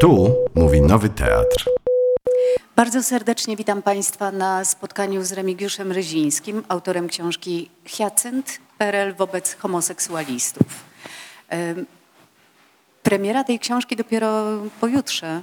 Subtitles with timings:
[0.00, 1.70] Tu mówi Nowy Teatr.
[2.76, 10.66] Bardzo serdecznie witam Państwa na spotkaniu z Remigiuszem Ryzińskim, autorem książki Hyacynt, PRL wobec homoseksualistów.
[11.48, 11.86] Em,
[13.02, 14.44] Premiera tej książki dopiero
[14.80, 15.40] pojutrze,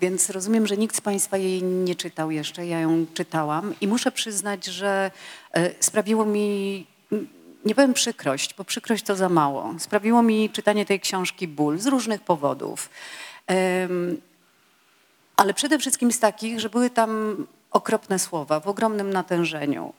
[0.00, 2.66] więc rozumiem, że nikt z Państwa jej nie czytał jeszcze.
[2.66, 5.10] Ja ją czytałam i muszę przyznać, że
[5.52, 6.86] e, sprawiło mi,
[7.64, 9.74] nie powiem przykrość, bo przykrość to za mało.
[9.78, 12.90] Sprawiło mi czytanie tej książki ból z różnych powodów.
[15.36, 17.36] Ale przede wszystkim z takich, że były tam
[17.70, 19.92] okropne słowa w ogromnym natężeniu.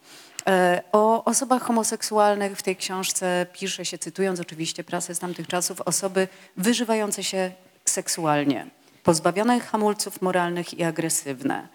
[0.47, 5.81] E, O osobach homoseksualnych w tej książce pisze się, cytując oczywiście prasę z tamtych czasów,
[5.81, 7.51] osoby wyżywające się
[7.85, 8.67] seksualnie,
[9.03, 11.67] pozbawione hamulców moralnych i agresywne.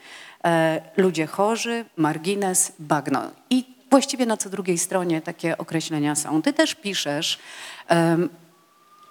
[0.45, 3.31] E, Ludzie chorzy, margines, bagno.
[3.51, 6.43] I właściwie na co drugiej stronie takie określenia są.
[6.43, 7.39] Ty też piszesz,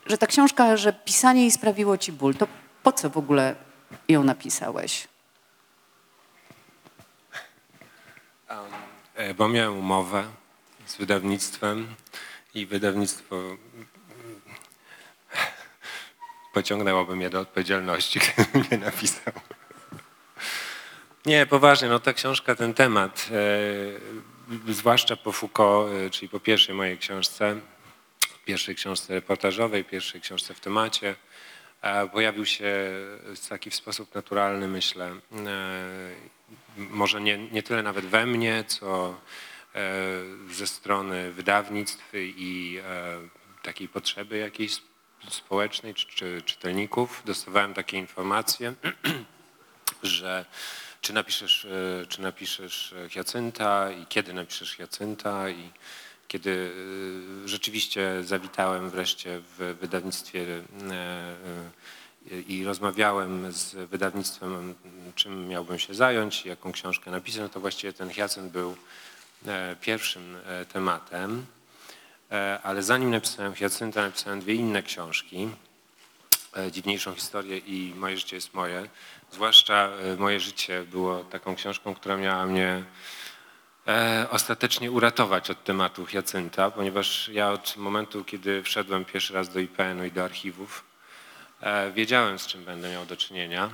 [0.06, 2.48] że ta książka, że pisanie jej sprawiło ci ból, to
[2.84, 3.56] po co w ogóle
[4.10, 5.08] ją napisałeś?
[9.16, 10.24] E, Bo miałem umowę
[10.86, 11.96] z wydawnictwem
[12.54, 13.58] i wydawnictwo mm,
[16.54, 19.34] pociągnęłoby mnie do odpowiedzialności, gdybym nie napisał.
[21.26, 24.37] Nie, poważnie, no ta książka, ten temat, e,
[24.70, 27.62] zwłaszcza po Foucault, e, czyli po pierwszej mojej książce,
[28.48, 31.16] pierwszej książce reportażowej, pierwszej książce w temacie,
[31.82, 32.92] e, pojawił się
[33.50, 35.20] taki sposób naturalny, myślę, e,
[36.78, 39.20] może nie, nie tyle nawet we mnie, co
[39.76, 39.92] e,
[40.52, 42.82] ze strony wydawnictw i
[43.64, 44.82] takiej potrzeby jakiejś
[45.30, 47.22] społecznej czy, czy czytelników.
[47.26, 48.74] Dostawałem takie informacje,
[50.04, 50.46] że
[51.02, 55.72] czy napiszesz, e, czy napiszesz Hiacynta i kiedy napiszesz Hiacynta i
[56.28, 56.72] kiedy
[57.46, 64.76] e, rzeczywiście zawitałem wreszcie w wydawnictwie e, e, i rozmawiałem z wydawnictwem,
[65.16, 68.78] czym miałbym się zająć, jaką książkę napisać, no to właściwie ten Hyacynt był
[69.46, 71.46] e, pierwszym e, tematem.
[72.32, 75.50] E, Ale zanim napisałem Hiacynta, napisałem dwie inne książki.
[76.58, 78.90] E, Dziwniejszą historię i Moje życie jest moje.
[79.32, 82.84] Zwłaszcza e, Moje życie było taką książką, która miała mnie
[83.88, 89.60] e, ostatecznie uratować od tematu Hiacynta, ponieważ ja od momentu, kiedy wszedłem pierwszy raz do
[89.60, 90.84] IPN-u i do archiwów,
[91.94, 93.70] wiedziałem, z czym będę miał do czynienia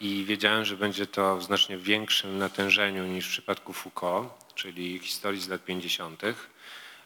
[0.00, 5.40] i wiedziałem, że będzie to w znacznie większym natężeniu niż w przypadku Foucault, czyli historii
[5.40, 6.22] z lat 50.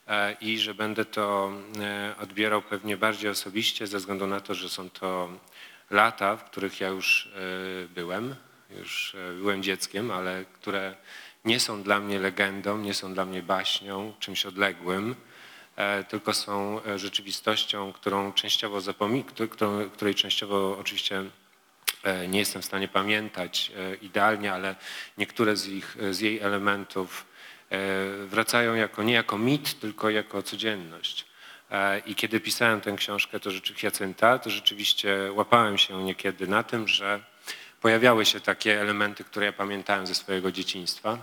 [0.07, 4.69] e, i że będę to e, odbierał pewnie bardziej osobiście ze względu na to, że
[4.69, 5.29] są to
[5.91, 8.35] lata, w których ja już e, byłem,
[8.71, 10.95] już byłem dzieckiem, ale które
[11.45, 15.15] nie są dla mnie legendą, nie są dla mnie baśnią, czymś odległym,
[16.09, 18.81] tylko są rzeczywistością, którą częściowo
[19.49, 21.25] którą, której częściowo oczywiście
[22.29, 23.73] nie jestem w stanie pamiętać
[24.03, 24.77] idealnie, ale
[25.19, 27.27] niektóre z, ich, z jej elementów
[28.27, 31.27] wracają jako, nie jako mit, tylko jako codzienność.
[31.71, 36.63] E, I kiedy pisałem tę książkę, to rzeczy, Hiacynta, to rzeczywiście łapałem się niekiedy na
[36.63, 37.21] tym, że
[37.81, 41.19] pojawiały się takie elementy, które ja pamiętałem ze swojego dzieciństwa.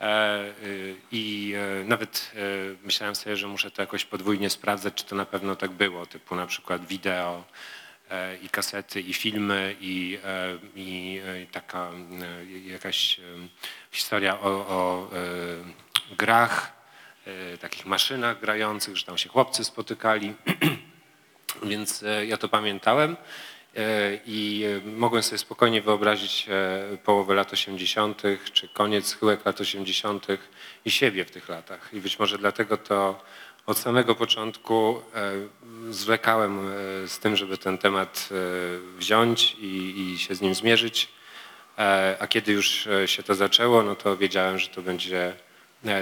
[0.00, 2.38] E, y, I e, nawet e,
[2.84, 6.34] myślałem sobie, że muszę to jakoś podwójnie sprawdzać, czy to na pewno tak było, typu
[6.34, 7.44] na przykład wideo e,
[8.42, 13.22] i kasety, i filmy, i, e, i e, taka e, jakaś e,
[13.90, 16.72] historia o, o e, grach,
[17.26, 20.34] e, takich maszynach grających, że tam się chłopcy spotykali.
[21.62, 23.16] Więc e, ja to pamiętałem
[23.76, 28.22] e, i e, mogłem sobie spokojnie wyobrazić e, połowę lat 80.,
[28.52, 30.26] czy koniec, schyłek lat 80.
[30.84, 31.90] i siebie w tych latach.
[31.92, 33.22] I być może dlatego to
[33.66, 35.32] od samego początku e,
[35.90, 41.08] zwlekałem e, z tym, żeby ten temat e, wziąć i, i się z nim zmierzyć.
[42.20, 45.36] A kiedy już się to zaczęło, no to wiedziałem, że to będzie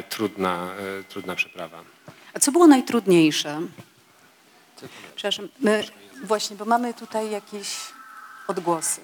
[0.09, 0.71] trudna,
[1.09, 1.85] trudna przeprawa.
[2.35, 3.61] A co było najtrudniejsze?
[5.15, 5.85] Przepraszam, my,
[6.25, 7.69] właśnie, bo mamy tutaj jakieś
[8.49, 9.01] odgłosy.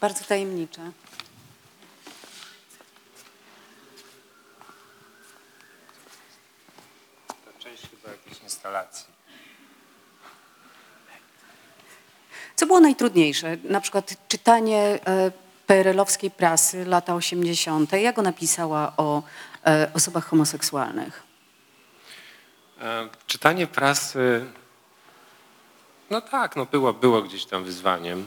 [0.00, 0.92] Bardzo tajemnicze.
[7.28, 9.06] To część chyba jakiejś instalacji.
[12.56, 13.56] Co było najtrudniejsze?
[13.64, 15.30] Na przykład czytanie e,
[15.66, 17.92] PRL-owskiej prasy lata 80.
[17.92, 19.22] Jak ona pisała o
[19.66, 21.22] e, osobach homoseksualnych?
[22.80, 24.46] E, Czytanie prasy,
[26.10, 28.26] no tak, no było, było gdzieś tam wyzwaniem,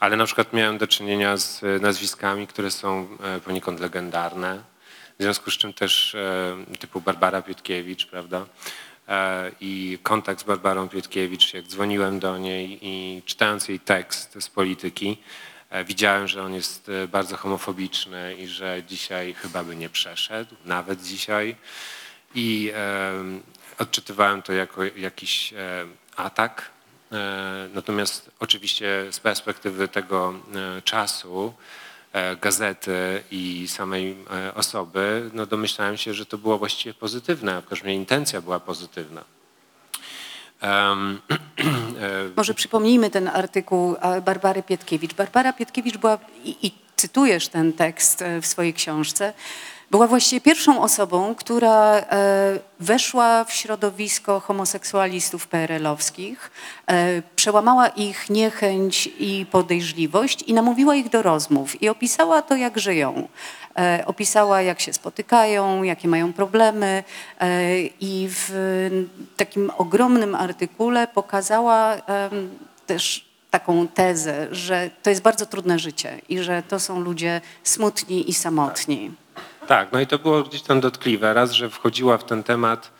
[0.00, 3.08] ale na przykład miałem do czynienia z nazwiskami, które są
[3.44, 4.62] poniekąd legendarne,
[5.18, 6.16] w związku z czym też
[6.78, 8.46] typu Barbara Piotkiewicz, prawda,
[9.60, 15.18] i kontakt z Barbarą Pietkiewicz, jak dzwoniłem do niej i czytając jej tekst z polityki,
[15.70, 20.54] e, widziałem, że on jest e, bardzo homofobiczny i że dzisiaj chyba by nie przeszedł,
[20.64, 21.56] nawet dzisiaj.
[22.34, 23.12] I e,
[23.78, 25.86] odczytywałem to jako jakiś e,
[26.16, 26.70] atak.
[27.12, 30.34] E, natomiast oczywiście z perspektywy tego
[30.78, 31.89] e, czasu, e,
[32.40, 37.66] gazety i samej e, osoby, no domyślałem się, że to było właściwie pozytywne, a w
[37.66, 39.24] każdym intencja była pozytywna.
[42.00, 45.14] E, Może przypomnijmy ten artykuł e, Barbary Pietkiewicz.
[45.14, 49.32] Barbara Pietkiewicz była, i, i cytujesz ten tekst e, w swojej książce,
[49.90, 56.50] była właściwie pierwszą osobą, która e, weszła w środowisko homoseksualistów PRL-owskich,
[56.86, 62.78] e, przełamała ich niechęć i podejrzliwość i namówiła ich do rozmów i opisała to, jak
[62.78, 63.28] żyją.
[63.78, 67.04] E, Opisała, jak się spotykają, jakie mają problemy
[68.00, 68.50] i w
[69.36, 71.96] takim ogromnym artykule pokazała
[72.86, 78.30] też taką tezę, że to jest bardzo trudne życie i że to są ludzie smutni
[78.30, 79.10] i samotni.
[79.70, 81.34] Tak, no i to było gdzieś tam dotkliwe.
[81.34, 82.90] Raz, że wchodziła w ten temat.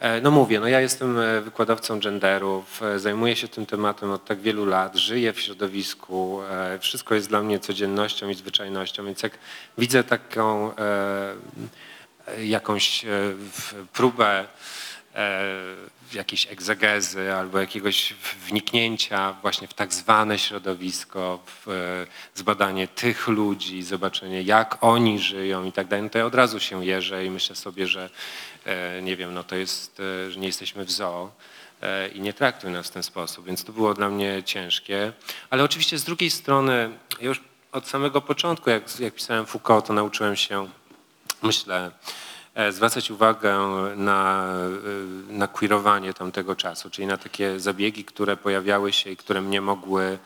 [0.00, 4.24] e, No mówię, no ja jestem e, wykładowcą genderów, e, zajmuję się tym tematem od
[4.24, 6.40] tak wielu lat, żyję w środowisku,
[6.80, 9.38] wszystko jest dla mnie codziennością i zwyczajnością, więc jak
[9.78, 10.72] widzę taką
[12.42, 13.04] jakąś
[13.92, 14.44] próbę
[16.14, 18.14] jakiejś egzegezy albo jakiegoś
[18.46, 25.64] wniknięcia właśnie w tak zwane środowisko, w e, zbadanie tych ludzi, zobaczenie jak oni żyją
[25.64, 28.10] i tak dalej, no to ja od razu się jeżę i myślę sobie, że
[28.64, 31.32] e, nie wiem, no to jest, e, że nie jesteśmy w zoo
[32.14, 35.12] i nie traktuj nas w ten sposób, więc to było dla mnie ciężkie,
[35.50, 36.90] ale oczywiście z drugiej strony
[37.20, 37.40] już
[37.72, 40.68] od samego początku, jak, jak pisałem Foucault, to nauczyłem się,
[41.42, 41.90] myślę,
[42.70, 43.58] zwracać uwagę
[43.96, 44.46] na,
[45.28, 49.60] e, na queerowanie tamtego czasu, czyli na takie zabiegi, które pojawiały się i które mnie
[49.60, 50.18] mogły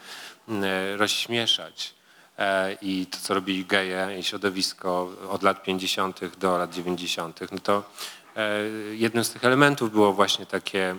[0.49, 1.95] e, rozśmieszać.
[2.39, 6.37] E, I to, co robili geje i środowisko od lat 50.
[6.37, 7.83] do lat 90., no to
[8.37, 8.61] e,
[8.93, 10.97] jednym z tych elementów było właśnie takie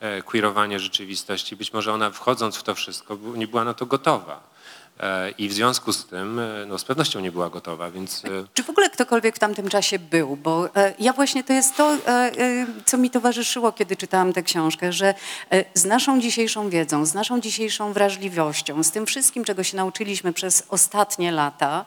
[0.00, 1.56] e, queerowanie rzeczywistości.
[1.56, 4.49] Być może ona wchodząc w to wszystko nie była na to gotowa.
[5.38, 8.62] I w związku z tym e, no, z pewnością nie była gotowa, więc e, Czy
[8.62, 10.36] w ogóle ktokolwiek w tamtym czasie był?
[10.36, 11.96] Bo e, ja właśnie to jest to,
[12.84, 15.14] co mi towarzyszyło, kiedy czytałam tę książkę, że
[15.74, 20.62] z naszą dzisiejszą wiedzą, z naszą dzisiejszą wrażliwością, z tym wszystkim, czego się nauczyliśmy przez
[20.68, 21.84] ostatnie lata,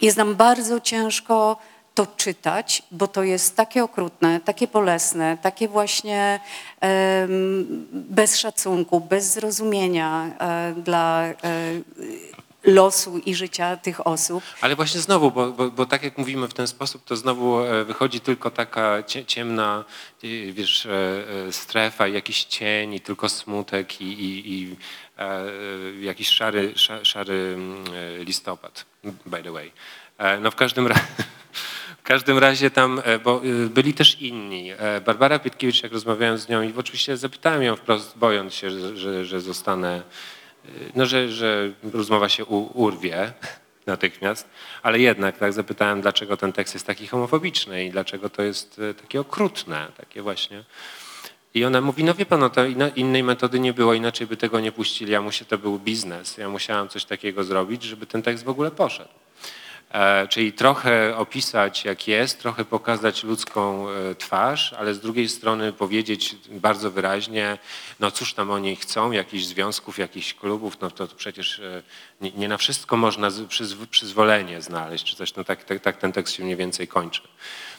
[0.00, 1.56] jest nam bardzo ciężko
[1.96, 6.40] to czytać, bo to jest takie okrutne, takie bolesne, takie właśnie
[7.92, 11.34] bez szacunku, bez zrozumienia e, dla e,
[12.64, 14.44] losu i życia tych osób.
[14.60, 17.84] Ale właśnie znowu, bo, bo, bo tak jak mówimy w ten sposób, to znowu e,
[17.84, 19.84] wychodzi tylko taka cie- ciemna,
[20.52, 20.88] wiesz,
[21.50, 24.76] strefa, jakiś cień i tylko smutek i, i, i
[26.00, 27.84] jakiś szary, sza- szary mm,
[28.24, 28.84] listopad,
[29.26, 29.72] by the way.
[30.40, 31.02] No w każdym razie...
[32.06, 34.70] W każdym razie tam, e, bo e, byli też inni.
[34.78, 38.96] E, Barbara Pietkiewicz, jak rozmawiałem z nią i oczywiście zapytałem ją wprost, bojąc się, że,
[38.96, 40.02] że, że zostanę,
[40.94, 43.32] no, że, że rozmowa się u, urwie
[43.86, 44.48] natychmiast,
[44.82, 49.20] ale jednak tak zapytałem, dlaczego ten tekst jest taki homofobiczny i dlaczego to jest takie
[49.20, 50.64] okrutne, takie właśnie.
[51.54, 52.62] I ona mówi, no wie pan, no to
[52.96, 56.48] innej metody nie było, inaczej by tego nie puścili, ja muszę, to był biznes, ja
[56.48, 59.25] musiałam coś takiego zrobić, żeby ten tekst w ogóle poszedł.
[59.90, 65.72] E, Czyli trochę opisać jak jest, trochę pokazać ludzką e, twarz, ale z drugiej strony
[65.72, 67.58] powiedzieć bardzo wyraźnie,
[68.00, 71.82] no cóż tam oni chcą, jakichś związków, jakichś klubów, no to przecież e,
[72.20, 76.12] nie, nie na wszystko można przyzw- przyzwolenie znaleźć, czy coś, no tak, tak, tak ten
[76.12, 77.22] tekst się mniej więcej kończy.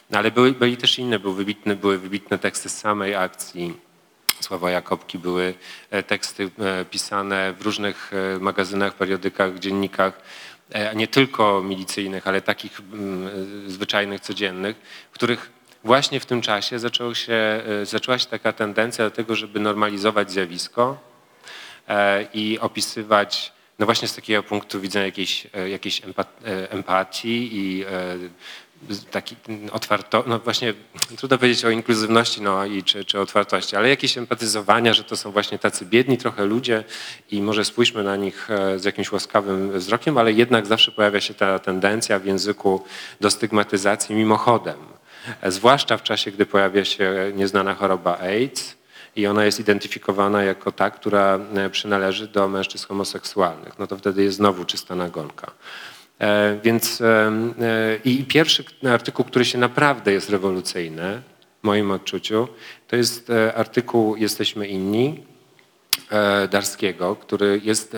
[0.10, 3.74] No ale były, byli też inne, były wybitne, były wybitne teksty z samej akcji,
[4.42, 5.54] Sława Jakobki były
[6.08, 6.52] teksty
[6.92, 10.22] pisane w różnych magazynach, periodykach, dziennikach,
[10.96, 13.28] nie tylko milicyjnych, ale takich mm,
[13.68, 14.76] e, zwyczajnych, codziennych,
[15.12, 15.52] w których
[15.84, 20.32] właśnie w tym czasie zaczęło się, e, zaczęła się taka tendencja do tego, żeby normalizować
[20.32, 20.98] zjawisko
[21.88, 27.50] e, i opisywać no właśnie z takiego punktu widzenia jakiejś, e, jakiejś empa- e, empatii
[27.58, 27.88] i e,
[29.12, 29.36] taki
[29.72, 30.74] otwarto, no właśnie
[31.18, 35.32] trudno powiedzieć o inkluzywności no i czy, czy otwartości, ale jakieś empatyzowania, że to są
[35.32, 36.84] właśnie tacy biedni trochę ludzie
[37.32, 41.34] i może spójrzmy na nich e, z jakimś łaskawym wzrokiem, ale jednak zawsze pojawia się
[41.34, 42.84] ta tendencja w języku
[43.22, 44.78] do stygmatyzacji mimochodem.
[45.42, 48.78] E, Zwłaszcza w czasie, gdy pojawia się nieznana choroba AIDS,
[49.18, 54.24] i ona jest identyfikowana jako ta, która e, przynależy do mężczyzn homoseksualnych, no to wtedy
[54.24, 55.52] jest znowu czysta nagonka.
[56.20, 57.32] E, Więc e,
[58.06, 61.22] i pierwszy artykuł, który się naprawdę jest rewolucyjny,
[61.64, 62.48] moim odczuciu.
[62.88, 65.24] To jest e, artykuł Jesteśmy inni
[66.52, 67.98] Darskiego, który jest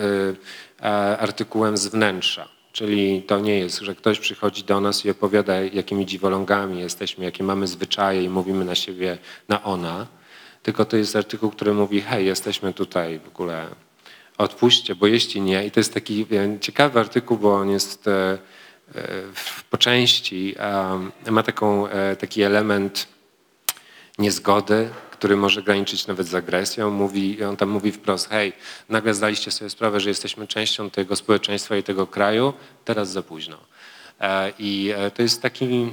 [1.18, 2.48] artykułem z wnętrza.
[2.72, 7.44] Czyli to nie jest, że ktoś przychodzi do nas i opowiada, jakimi dziwolągami jesteśmy, jakie
[7.44, 10.06] mamy zwyczaje i mówimy na siebie na ona,
[10.62, 13.66] tylko to jest artykuł, który mówi, hej, jesteśmy tutaj w ogóle,
[14.40, 16.26] odpuśćcie, bo jeśli nie, i to jest taki
[16.60, 18.38] ciekawy artykuł, bo on jest e,
[18.94, 19.08] e,
[19.70, 20.54] po części,
[21.30, 23.08] ma taką, e, taki element
[24.18, 26.90] niezgody, który może graniczyć nawet z agresją.
[26.90, 28.52] Mówi, on tam mówi wprost, hej,
[28.88, 32.52] nagle zdaliście sobie sprawę, że jesteśmy częścią tego społeczeństwa i tego kraju,
[32.84, 33.56] teraz za późno.
[34.58, 35.88] I to jest taki e,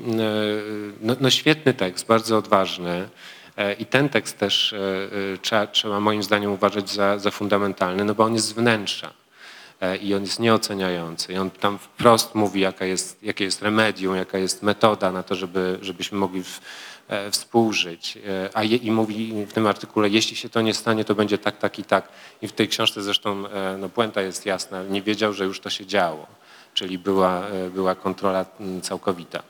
[1.02, 3.10] no, no świetny tekst, bardzo odważny.
[3.58, 8.06] E, I ten tekst też e, e, trzeba, trzeba moim zdaniem uważać za, za fundamentalny,
[8.06, 9.14] no bo on jest z wnętrza
[10.02, 11.34] i on jest nieoceniający.
[11.34, 15.36] I on tam wprost mówi, jaka jest, jakie jest remedium, jaka jest metoda na to,
[15.36, 16.60] żeby, żebyśmy mogli w,
[17.32, 18.18] współżyć.
[18.54, 21.58] A je, I mówi w tym artykule, jeśli się to nie stanie, to będzie tak,
[21.58, 22.08] tak i tak.
[22.42, 23.44] I w tej książce zresztą
[23.78, 24.84] no, puenta jest jasna.
[24.84, 26.28] Nie wiedział, że już to się działo.
[26.74, 28.46] Czyli była, była kontrola
[28.82, 29.44] całkowita.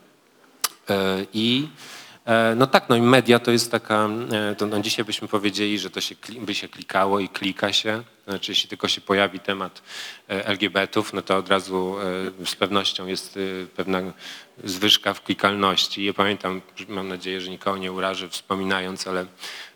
[1.33, 1.67] I
[2.55, 5.89] no tak, no i media to jest taka, e, to no dzisiaj byśmy powiedzieli, że
[5.89, 8.03] to się, by się klikało i klika się.
[8.27, 9.81] Znaczy, jeśli tylko się pojawi temat
[10.29, 11.95] e, LGBT-ów, no to od razu
[12.41, 14.01] e, z pewnością jest e, pewna
[14.63, 16.05] zwyżka w klikalności.
[16.05, 19.25] Ja pamiętam, mam nadzieję, że nikogo nie urażę wspominając, ale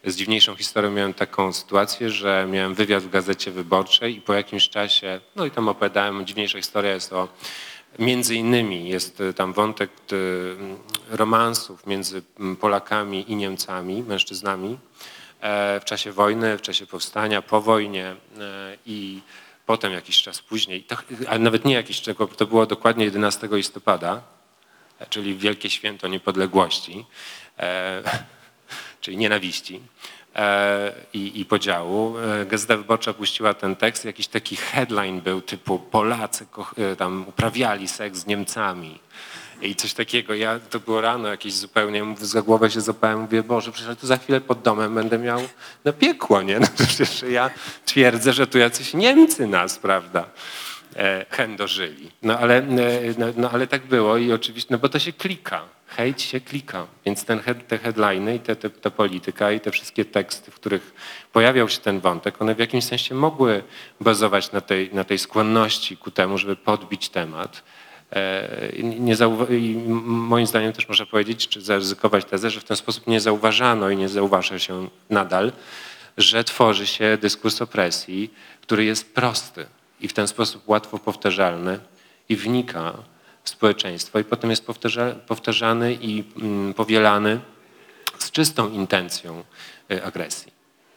[0.05, 4.70] z dziwniejszą historią miałem taką sytuację, że miałem wywiad w Gazecie Wyborczej i po jakimś
[4.70, 7.27] czasie, no i tam opowiadałem, dziwniejsza historia jest o
[8.01, 10.55] Między innymi jest y, tam wątek y,
[11.10, 12.22] romansów między
[12.60, 14.77] Polakami i Niemcami, mężczyznami
[15.41, 18.15] e, w czasie wojny, w czasie powstania, po wojnie e,
[18.86, 19.22] i
[19.65, 24.22] potem jakiś czas później, to, ale nawet nie jakiś czas, to było dokładnie 11 listopada,
[25.00, 27.05] e, czyli Wielkie Święto Niepodległości,
[27.60, 28.03] e,
[29.01, 29.75] czyli nienawiści.
[29.75, 30.21] e,
[31.14, 32.18] i, i podziału.
[32.18, 36.46] E, Gazeta Wyborcza puściła ten tekst, jakiś taki headline był typu Polacy
[36.78, 39.00] e, tam uprawiali seks z Niemcami.
[39.62, 43.72] I coś takiego, ja to było rano jakieś zupełnie, za głowę się zapałem, mówię, Boże,
[43.72, 45.40] przecież tu za chwilę pod domem będę miał
[45.86, 46.60] no piekło, nie?
[46.64, 47.50] No przecież ja
[47.86, 50.26] twierdzę, że tu jacyś Niemcy nas, prawda?
[50.96, 52.12] e, chędożyli.
[52.22, 52.64] No ale, e,
[53.18, 55.62] no, no ale tak było i oczywiście, no bo to się klika,
[55.95, 59.71] hejt się klika, więc ten head, te headliny i te, te, ta polityka i te
[59.71, 60.93] wszystkie teksty, w których
[61.33, 63.63] pojawiał się ten wątek, one w jakimś sensie mogły
[64.00, 67.63] bazować na tej, na tej skłonności ku temu, żeby podbić temat.
[68.12, 69.15] E, Nie
[69.50, 73.89] I moim zdaniem też można powiedzieć, czy zaryzykować tezę, że w ten sposób nie zauważano
[73.89, 75.51] i nie zauważa się nadal,
[76.17, 79.65] że tworzy się dyskurs opresji, który jest prosty
[80.01, 81.79] i w ten sposób łatwo powtarzalny
[82.29, 82.93] i wnika
[83.43, 87.39] w społeczeństwo i potem jest powtarza, powtarzany i mm, powielany
[88.19, 89.43] z czystą intencją
[89.91, 90.51] y, agresji.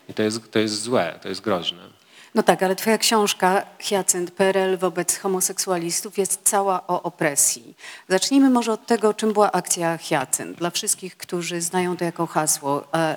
[0.09, 1.95] I to jest, to jest złe, to jest groźne.
[2.35, 7.75] No tak, ale twoja książka Hyacynt PRL wobec homoseksualistów jest cała o opresji.
[8.09, 10.59] Zacznijmy może od tego, czym była akcja Hyacynt.
[10.59, 12.85] Dla wszystkich, którzy znają to jako hasło.
[12.95, 13.17] E,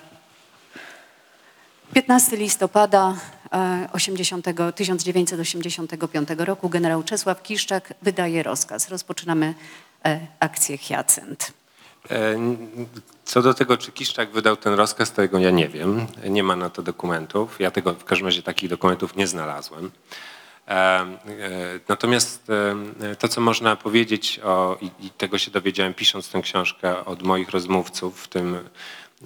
[1.93, 3.17] 15 listopada e,
[3.93, 8.89] 80, 1985 roku generał Czesław Kiszczak wydaje rozkaz.
[8.89, 9.53] Rozpoczynamy
[10.05, 11.53] e, akcję Hyacynt.
[12.11, 12.35] E,
[13.25, 16.07] Co do tego, czy Kiszczak wydał ten rozkaz, to jego ja nie wiem.
[16.29, 17.59] Nie ma na to dokumentów.
[17.59, 19.91] Ja tego w każdym razie takich dokumentów nie znalazłem.
[20.67, 21.05] E,
[21.87, 22.47] Natomiast
[23.19, 28.23] to, co można powiedzieć, o, i, tego się dowiedziałem pisząc tę książkę od moich rozmówców,
[28.23, 28.57] w tym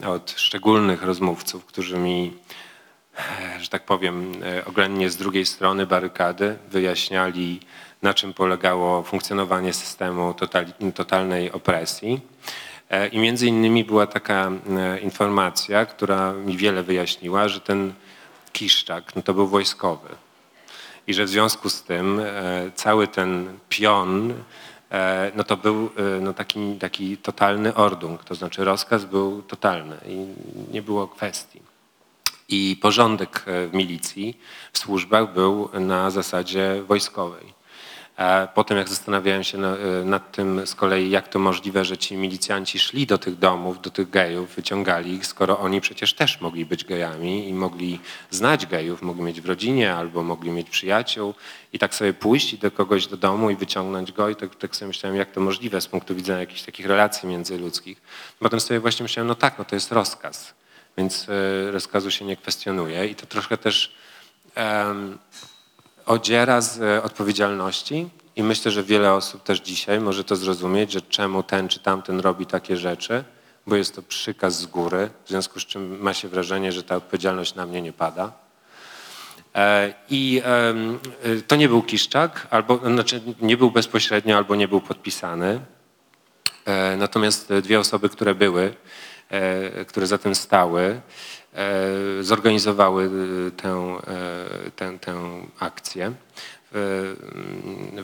[0.06, 2.34] od szczególnych rozmówców, którzy mi,
[3.60, 7.60] że tak powiem, e, oględnie z drugiej strony barykady wyjaśniali,
[8.02, 10.36] na czym polegało funkcjonowanie systemu
[10.96, 12.22] totalnej opresji.
[12.90, 17.94] E, I między innymi była taka e, informacja, która mi wiele wyjaśniła, że ten
[18.54, 20.10] Kiszczak no to był wojskowy
[21.08, 22.22] i że w związku z tym
[22.76, 24.34] cały ten pion
[25.36, 25.90] no to był
[26.22, 30.26] no taki, taki totalny ordung, to znaczy rozkaz był totalny i
[30.74, 31.71] nie było kwestii.
[32.52, 34.38] I porządek e, w milicji,
[34.74, 37.62] w służbach był na zasadzie wojskowej.
[38.54, 42.18] Potem jak zastanawiałem się na, e, nad tym z kolei, jak to możliwe, że ci
[42.18, 46.66] milicjanci szli do tych domów, do tych gejów, wyciągali ich, skoro oni przecież też mogli
[46.66, 51.34] być gejami i mogli znać gejów, mogli mieć w rodzinie albo mogli mieć przyjaciół
[51.74, 54.88] i tak sobie pójść do kogoś do domu i wyciągnąć go i tak, tak sobie
[54.88, 58.02] myślałem, jak to możliwe z punktu widzenia jakichś takich relacji międzyludzkich.
[58.40, 60.54] Potem sobie właśnie myślałem, no tak, no to jest rozkaz,
[60.98, 63.96] więc e, rozkazu się nie kwestionuje i to troszkę też
[64.56, 65.18] em,
[66.06, 71.02] odziera z e, odpowiedzialności i myślę, że wiele osób też dzisiaj może to zrozumieć, że
[71.02, 73.24] czemu ten czy tamten robi takie rzeczy,
[73.68, 76.96] bo jest to przykaz z góry, w związku z czym ma się wrażenie, że ta
[76.96, 78.32] odpowiedzialność na mnie nie pada.
[79.56, 80.42] E, I
[81.48, 85.60] to nie był Kiszczak, albo znaczy nie był bezpośrednio, albo nie był podpisany.
[86.98, 88.74] Natomiast dwie osoby, które były,
[89.88, 91.02] które za tym stały,
[91.54, 93.10] e, zorganizowały
[93.48, 93.98] e, tę,
[94.68, 95.16] e, tę, tę
[95.60, 96.14] akcję
[96.72, 97.16] w,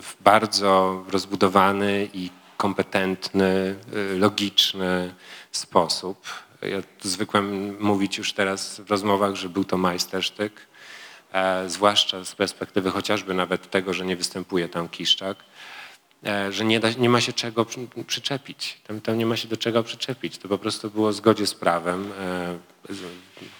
[0.02, 3.76] w bardzo rozbudowany i kompetentny,
[4.14, 5.14] e, logiczny
[5.52, 6.26] sposób.
[6.62, 10.52] Ja zwykłem mówić już teraz w rozmowach, że był to majstersztyk,
[11.32, 15.42] e, zwłaszcza z perspektywy chociażby nawet tego, że nie występuje tam Kiszczak e,
[16.50, 18.80] że nie, da, nie ma się czego przy- przyczepić.
[18.86, 20.38] Tam, tam nie ma się do czego przyczepić.
[20.38, 22.12] To po prostu było w zgodzie z prawem.
[22.20, 22.58] E,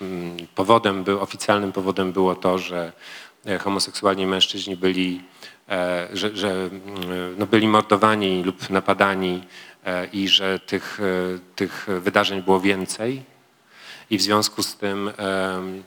[0.00, 2.92] mm, Powodem był, oficjalnym powodem było to, że
[3.46, 5.22] e, homoseksualni mężczyźni byli,
[5.68, 9.44] e, że, że mm, no byli mordowani lub napadani
[9.84, 13.22] e, i że tych, e, tych wydarzeń było więcej.
[14.10, 15.10] I w związku z tym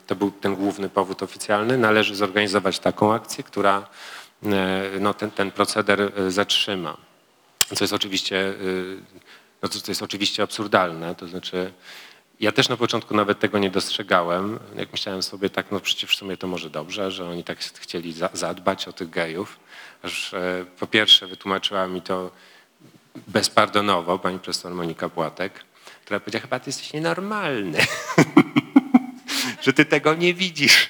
[0.08, 1.78] to był ten główny powód oficjalny.
[1.78, 3.84] Należy zorganizować taką akcję, która e,
[5.00, 6.98] no, ten, ten proceder e, zatrzyma.
[7.76, 8.54] Co jest oczywiście, e,
[9.62, 11.16] no, co jest oczywiście absurdalne.
[11.16, 11.72] To znaczy,
[12.40, 14.60] ja też na początku nawet tego nie dostrzegałem.
[14.76, 18.14] Jak myślałem sobie tak, no przecież w sumie to może dobrze, że oni tak chcieli
[18.14, 19.60] za, zadbać o tych gejów.
[20.04, 22.32] Aż e, po pierwsze wytłumaczyła mi to
[23.28, 25.66] bezpardonowo pani profesor Monika Płatek,
[26.06, 27.80] która powiedziała, chyba ty jesteś nienormalny,
[29.64, 30.90] że ty tego nie widzisz.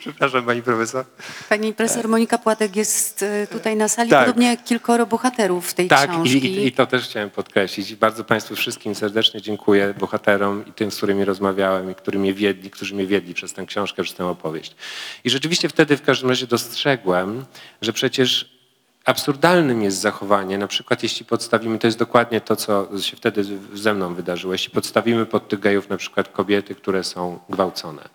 [0.00, 1.04] Przepraszam pani profesor.
[1.48, 4.26] Pani profesor Monika Płatek jest e, tutaj na sali, Tak.
[4.26, 6.46] podobnie jak kilkoro bohaterów tej Tak, książki.
[6.46, 7.94] i, i to też chciałem podkreślić.
[7.94, 12.70] Bardzo Państwu wszystkim serdecznie dziękuję, bohaterom i tym, z którymi rozmawiałem i którzy mnie wiedli,
[12.70, 14.76] którzy mnie wiedli przez tę książkę, przez tę opowieść.
[15.24, 17.44] I rzeczywiście wtedy w każdym razie dostrzegłem,
[17.82, 18.59] że przecież
[19.04, 23.94] absurdalnym jest zachowanie, na przykład jeśli podstawimy, to jest dokładnie to, co się wtedy ze
[23.94, 28.08] mną wydarzyło, jeśli podstawimy pod tych gejów na przykład kobiety, które są gwałcone.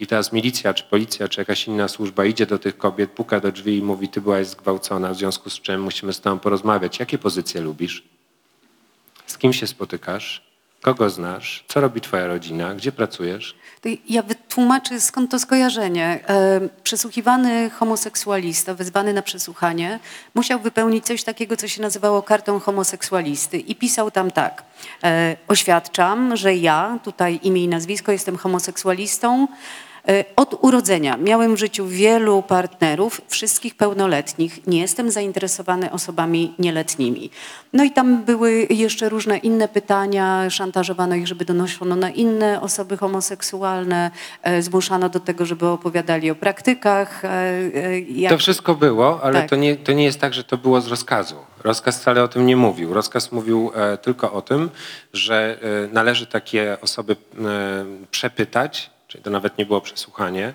[0.00, 3.52] I teraz milicja, czy policja, czy jakaś inna służba idzie do tych kobiet, puka do
[3.52, 6.98] drzwi i mówi, ty byłaś zgwałcona, w związku z czym musimy z tobą porozmawiać.
[6.98, 8.04] Jakie pozycje lubisz?
[9.26, 10.47] Z kim się spotykasz?
[10.82, 11.64] Kogo znasz?
[11.68, 12.74] Co robi twoja rodzina?
[12.74, 13.54] Gdzie pracujesz?
[14.08, 16.20] Ja wytłumaczę, skąd to skojarzenie.
[16.28, 19.98] E, Przesłuchiwany homoseksualista, wezwany na przesłuchanie,
[20.34, 24.64] musiał wypełnić coś takiego, co się nazywało kartą homoseksualisty i pisał tam tak.
[25.04, 29.48] E, Oświadczam, że ja, tutaj imię i nazwisko, jestem homoseksualistą.
[30.08, 34.66] E, Od urodzenia miałem w życiu wielu partnerów, wszystkich pełnoletnich.
[34.66, 37.30] Nie jestem zainteresowany osobami nieletnimi.
[37.72, 40.50] No i tam były jeszcze różne inne pytania.
[40.50, 44.10] Szantażowano ich, żeby donoszono na inne osoby homoseksualne.
[44.42, 47.24] E, Zmuszano do tego, żeby opowiadali o praktykach.
[47.24, 49.50] e, jak- To wszystko było, ale Tak.
[49.50, 51.36] to, nie, to nie jest tak, że to było z rozkazu.
[51.64, 52.94] Rozkaz wcale o tym nie mówił.
[52.94, 53.70] Rozkaz mówił
[54.02, 54.70] tylko o tym,
[55.12, 55.58] że
[55.92, 57.16] należy takie osoby
[58.10, 60.54] przepytać, czyli to nawet nie było przesłuchanie,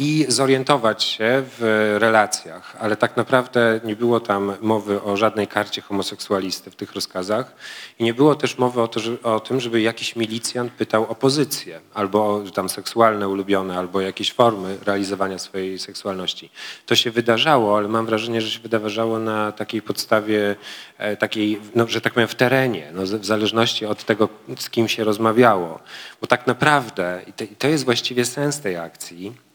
[0.00, 5.82] i zorientować się w relacjach, ale tak naprawdę nie było tam mowy o żadnej karcie
[5.82, 7.54] homoseksualisty w tych rozkazach
[7.98, 11.14] i nie było też mowy o, to, że, o tym, żeby jakiś milicjant pytał o
[11.14, 16.50] pozycję, albo tam seksualne ulubione, albo jakieś formy realizowania swojej seksualności.
[16.86, 20.56] To się wydarzało, ale mam wrażenie, że się wydarzało na takiej podstawie,
[20.98, 24.88] e, takiej, no, że tak powiem, w terenie, no, w zależności od tego, z kim
[24.88, 25.80] się rozmawiało.
[26.20, 29.49] Bo tak naprawdę, i to, jest właściwie sens tej akcji,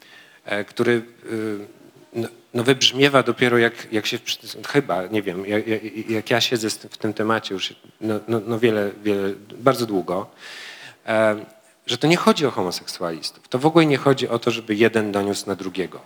[0.67, 0.91] który
[1.31, 1.67] y,
[2.13, 4.19] no, no wybrzmiewa dopiero jak, jak się,
[4.67, 5.63] chyba, nie wiem, jak,
[6.09, 10.29] jak- ja siedzę w tym temacie już no, no, no wiele, wiele, bardzo długo,
[11.07, 11.45] e,
[11.87, 13.47] że to nie chodzi o homoseksualistów.
[13.47, 15.99] To w ogóle nie chodzi o to, żeby jeden doniósł na drugiego.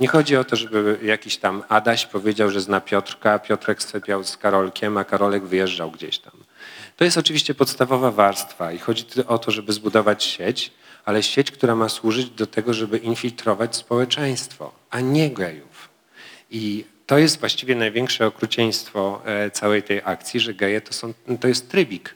[0.00, 4.36] Nie chodzi o to, żeby jakiś tam Adaś powiedział, że zna Piotrka, Piotrek sypiał z
[4.36, 6.32] Karolkiem, a Karolek wyjeżdżał gdzieś tam.
[6.96, 10.70] To jest oczywiście podstawowa warstwa i chodzi o to, żeby zbudować sieć,
[11.08, 15.88] ale sieć, która ma służyć do tego, żeby infiltrować społeczeństwo, a nie gejów.
[16.50, 21.48] I to jest właściwie największe okrucieństwo e, całej tej akcji, że geje to, są, to
[21.48, 22.14] jest trybik.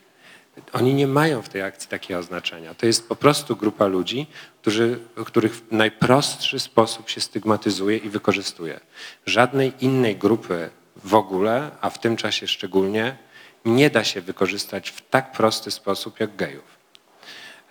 [0.73, 2.75] Oni nie mają w tej akcji takiego znaczenia.
[2.75, 4.27] To jest po prostu grupa ludzi,
[4.61, 8.81] którzy, których w najprostszy sposób się stygmatyzuje i wykorzystuje.
[9.27, 10.71] Żadnej innej grupy
[11.05, 13.17] w ogóle, a w tym czasie szczególnie,
[13.65, 16.72] nie da się wykorzystać w tak prosty sposób jak gejów.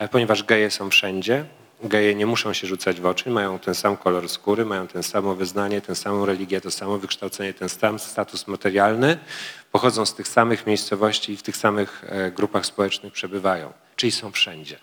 [0.02, 1.46] E, Ponieważ geje są wszędzie,
[1.84, 5.36] geje nie muszą się rzucać w oczy, mają ten sam kolor skóry, mają ten samo
[5.36, 9.18] wyznanie, tę samą religię, to samo wykształcenie, ten sam status materialny,
[9.72, 14.32] pochodzą z tych samych miejscowości i w tych samych e, grupach społecznych przebywają, czyli są
[14.32, 14.80] wszędzie.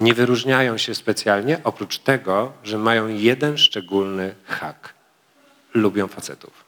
[0.00, 4.94] Nie wyróżniają się specjalnie, oprócz tego, że mają jeden szczególny hak.
[5.74, 6.64] Lubią facetów.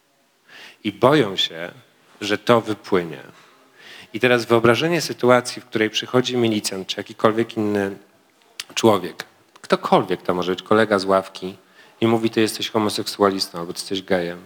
[0.84, 1.72] I boją się,
[2.20, 3.22] że to wypłynie.
[4.14, 7.96] I teraz wyobrażenie sytuacji, w której przychodzi milicjant czy jakikolwiek inny
[8.74, 9.24] człowiek,
[9.60, 11.56] ktokolwiek to może być, kolega z ławki
[12.00, 14.38] i mówi, ty jesteś homoseksualistą albo ty jesteś gejem.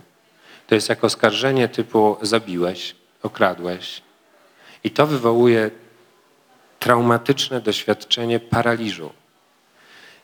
[0.66, 4.02] To jest jak oskarżenie typu zabiłeś, okradłeś.
[4.85, 5.70] I to wywołuje
[6.79, 9.11] traumatyczne doświadczenie paraliżu.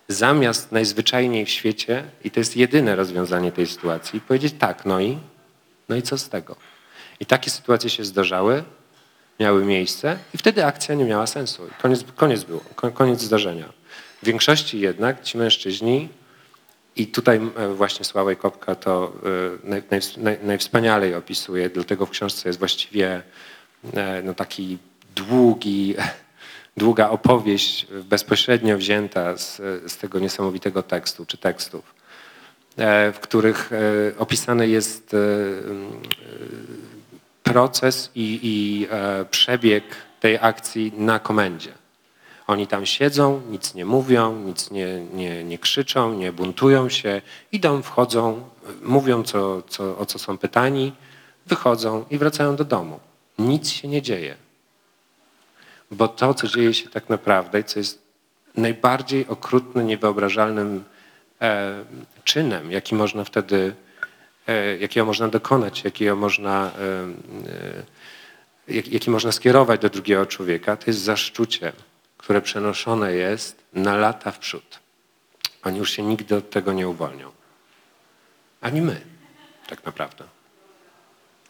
[0.09, 5.19] Zamiast najzwyczajniej w świecie, i to jest jedyne rozwiązanie tej sytuacji, powiedzieć tak, no i,
[5.89, 6.57] no i co z tego?
[7.21, 8.65] I takie sytuacje się zdarzały,
[9.41, 11.63] miały miejsce i wtedy akcja nie miała sensu.
[11.83, 12.61] Koniec, koniec było,
[12.95, 13.73] koniec zdarzenia.
[14.23, 16.09] W większości jednak ci mężczyźni,
[16.97, 19.13] i tutaj e, właśnie Sławoj Kopka to
[19.65, 19.83] e, naj,
[20.17, 23.23] naj, najwspanialej opisuje, dlatego w książce jest właściwie
[23.95, 24.79] e, no, taki
[25.15, 25.95] długi,
[26.77, 29.57] długa opowieść bezpośrednio wzięta z,
[29.93, 31.95] z tego niesamowitego tekstu czy tekstów,
[33.13, 33.71] w których
[34.19, 35.17] opisany jest
[37.43, 38.89] proces i, i
[39.31, 39.85] przebieg
[40.21, 41.73] tej akcji na komendzie.
[42.47, 47.83] Oni tam siedzą, nic nie mówią, nic nie, nie, nie krzyczą, nie buntują się, idą,
[47.83, 48.49] wchodzą,
[48.83, 50.93] mówią, co, co, o co są pytani,
[51.47, 53.01] wychodzą i wracają do domu.
[53.39, 54.35] Nic się nie dzieje.
[55.91, 58.03] Bo to, co dzieje się tak naprawdę i co jest
[58.57, 60.85] najbardziej okrutnym, niewyobrażalnym
[61.41, 61.85] e,
[62.25, 63.92] czynem, jaki można wtedy, e,
[64.81, 71.01] jakiego można dokonać, jakiego można, e, e jaki można skierować do drugiego człowieka, to jest
[71.01, 71.73] zaszczucie
[72.23, 74.81] które przenoszone jest na lata w przód.
[75.65, 77.31] Oni już się nigdy od tego nie uwolnią.
[78.61, 79.01] Ani my,
[79.67, 80.25] tak naprawdę.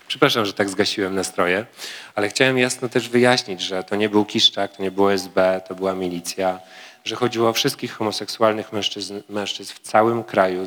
[0.08, 1.66] Przepraszam, że tak zgasiłem nastroje,
[2.14, 5.74] ale chciałem jasno też wyjaśnić, że to nie był Kiszczak, to nie było SB, to
[5.74, 6.60] była milicja,
[7.04, 10.66] że chodziło o wszystkich homoseksualnych mężczyzn, mężczyzn w całym kraju,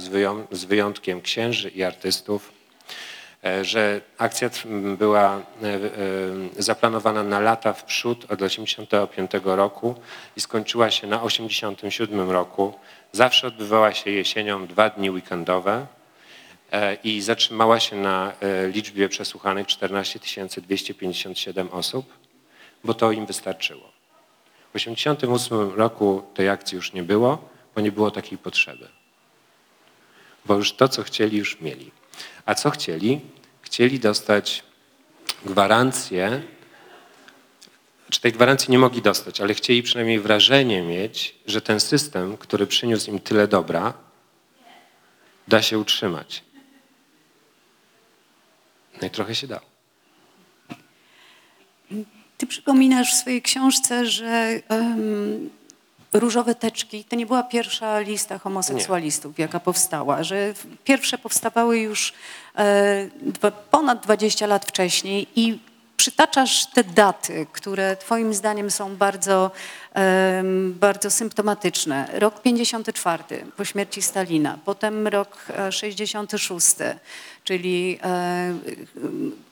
[0.51, 2.55] z wyjątkiem księży i artystów,
[3.45, 4.49] E, że akcja
[4.97, 9.95] była e, e, zaplanowana na lata w przód od 1985 roku
[10.37, 12.73] i skończyła się na 1987 roku.
[13.11, 15.85] Zawsze odbywała się jesienią dwa dni weekendowe
[17.03, 18.33] i zatrzymała się na
[18.73, 20.19] liczbie przesłuchanych 14
[20.61, 22.13] 257 osób,
[22.83, 23.94] bo to im wystarczyło.
[24.75, 28.87] W 1988 roku tej akcji już nie było, bo nie było takiej potrzeby.
[30.45, 31.91] Bo już to, co chcieli, już mieli.
[32.45, 33.21] A co chcieli?
[33.61, 34.63] Chcieli dostać
[35.45, 36.41] gwarancję,
[38.09, 42.67] czy tej gwarancji nie mogli dostać, ale chcieli przynajmniej wrażenie mieć, że ten system, który
[42.67, 43.93] przyniósł im tyle dobra,
[45.47, 46.43] da się utrzymać.
[49.01, 49.74] No i trochę się dało.
[52.37, 55.49] Ty przypominasz w swojej książce, że um,
[56.13, 59.41] Różowe Teczki to nie była pierwsza lista homoseksualistów, nie.
[59.41, 62.13] jaka powstała, że pierwsze powstawały już
[62.57, 65.59] e, dwa, ponad 20 lat wcześniej i
[65.97, 69.51] przytaczasz te daty, które twoim zdaniem są bardzo,
[69.95, 72.09] e, bardzo symptomatyczne.
[72.13, 73.23] Rok 54
[73.57, 76.75] po śmierci Stalina, potem rok 66,
[77.45, 78.53] czyli e,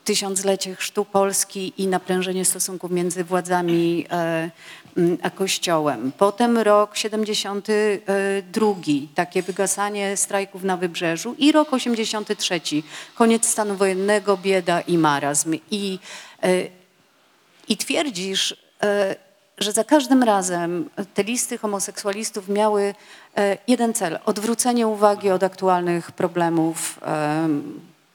[0.04, 4.50] tysiąclecie chrztu Polski i naprężenie stosunków między władzami e,
[5.22, 6.12] a Kościołem.
[6.18, 8.74] Potem rok 72,
[9.14, 12.60] takie wygasanie strajków na Wybrzeżu i rok 83,
[13.14, 15.54] koniec stanu wojennego, bieda i marazm.
[15.70, 15.98] I,
[16.42, 16.66] e,
[17.68, 18.56] i twierdzisz,
[19.58, 22.94] że za każdym razem te listy homoseksualistów miały
[23.36, 27.00] e, jeden cel, odwrócenie uwagi od aktualnych problemów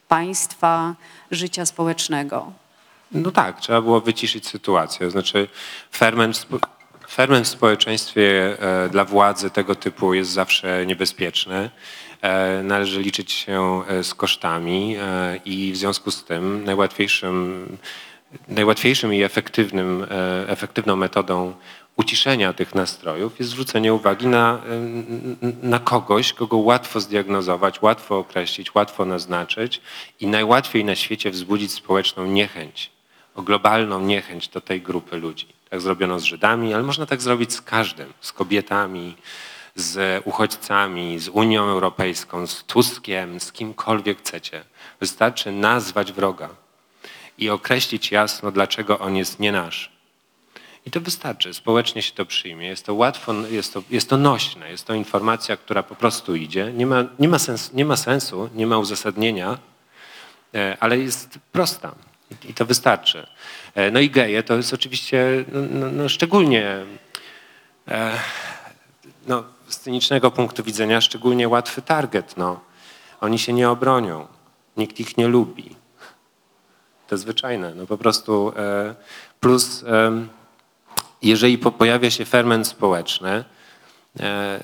[0.08, 0.94] państwa,
[1.30, 2.52] życia społecznego.
[3.12, 5.10] No tak, trzeba było wyciszyć sytuację.
[5.10, 5.48] Znaczy
[5.92, 6.46] ferment,
[7.10, 11.70] ferment w społeczeństwie e, dla władzy tego typu jest zawsze niebezpieczny.
[12.22, 14.96] E, należy liczyć się e, z kosztami
[15.44, 17.66] i w związku z tym najłatwiejszym,
[18.48, 20.06] najłatwiejszym i efektywnym,
[20.46, 21.54] efektywną metodą
[21.96, 24.60] uciszenia tych nastrojów jest zwrócenie uwagi na,
[25.62, 29.80] na kogoś, kogo łatwo zdiagnozować, łatwo określić, łatwo naznaczyć
[30.20, 32.90] i najłatwiej na świecie wzbudzić społeczną niechęć
[33.34, 35.46] o globalną niechęć do tej grupy ludzi.
[35.70, 39.16] Tak zrobiono z Żydami, ale można tak zrobić z każdym, z kobietami,
[39.74, 44.64] z uchodźcami, z Unią Europejską, z Tuskiem, z kimkolwiek chcecie.
[45.00, 46.48] Wystarczy nazwać wroga
[47.40, 49.92] i określić jasno, dlaczego on jest nie nasz.
[50.86, 51.54] I to wystarczy.
[51.54, 52.66] Społecznie się to przyjmie.
[52.66, 54.70] Jest to łatwo, jest to, jest to nośne.
[54.70, 56.72] Jest to informacja, która po prostu idzie.
[56.72, 59.58] Nie ma, nie ma, sens, nie ma sensu, nie ma uzasadnienia,
[60.54, 61.94] e, ale jest prosta.
[62.48, 63.26] I to wystarczy.
[63.74, 66.84] E, no i geje to jest oczywiście no, no, no szczególnie
[67.88, 68.18] e,
[69.26, 72.36] no, z cynicznego punktu widzenia szczególnie łatwy target.
[72.36, 72.60] No.
[73.20, 74.26] Oni się nie obronią.
[74.76, 75.79] Nikt ich nie lubi.
[77.10, 77.74] Te zwyczajne.
[77.74, 78.94] No po prostu e,
[79.40, 80.28] plus em,
[81.22, 83.44] jeżeli po, pojawia się ferment społeczny,
[84.20, 84.60] e,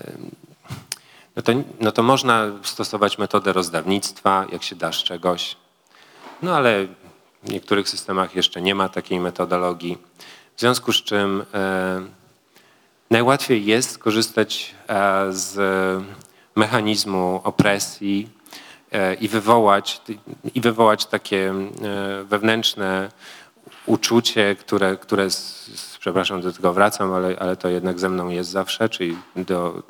[1.37, 5.57] no to, no to można stosować metodę rozdawnictwa, jak się da z czegoś.
[6.43, 6.87] No ale
[7.43, 9.99] w niektórych systemach jeszcze nie ma takiej metodologii.
[10.57, 12.03] W związku z czym e,
[13.11, 15.59] najłatwiej jest skorzystać e, z
[16.57, 18.36] mechanizmu opresji e,
[19.21, 20.01] i wywołać,
[20.55, 23.11] i wywołać takie e, wewnętrzne
[23.87, 28.51] uczucie, które, które z, przepraszam, do tego wracam, ale, ale to jednak ze mną jest
[28.51, 29.83] zawsze, czyli do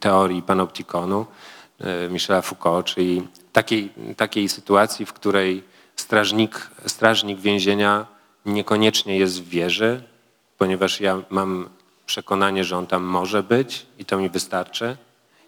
[0.00, 1.26] teorii panoptikonu
[1.80, 5.62] e, Michela Foucault, czyli takiej, takiej sytuacji, w której
[5.96, 8.06] strażnik, strażnik więzienia
[8.46, 10.02] niekoniecznie jest w wieży,
[10.58, 11.68] ponieważ ja mam
[12.06, 14.96] przekonanie, że on tam może być i to mi wystarczy.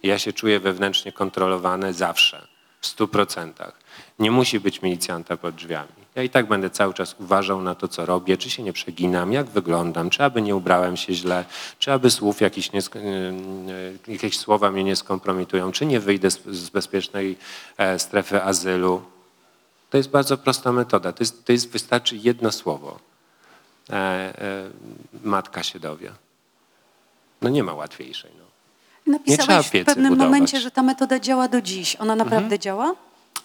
[0.03, 2.46] Ja się czuję wewnętrznie kontrolowany zawsze,
[2.81, 3.73] w stu procentach.
[4.19, 6.07] Nie musi być milicjanta pod drzwiami.
[6.15, 9.33] Ja i tak będę cały czas uważał na to, co robię, czy się nie przeginam,
[9.33, 11.45] jak wyglądam, czy aby nie ubrałem się źle,
[11.79, 12.81] czy aby słów jakiś nie,
[14.09, 17.39] jakieś słowa mnie nie skompromitują, czy nie wyjdę z, z bezpiecznej
[17.79, 19.03] e, strefy azylu.
[19.91, 21.12] To jest bardzo prosta metoda.
[21.12, 22.99] To, jest, to jest, wystarczy jedno słowo.
[23.91, 24.71] E, e,
[25.25, 26.12] matka się dowie.
[27.43, 28.31] No nie ma łatwiejszej.
[28.39, 28.45] No.
[29.07, 30.19] Napisałeś w pewnym budować.
[30.19, 31.97] momencie, że ta metoda działa do dziś.
[31.97, 32.61] Ona naprawdę Mhm.
[32.61, 32.95] działa?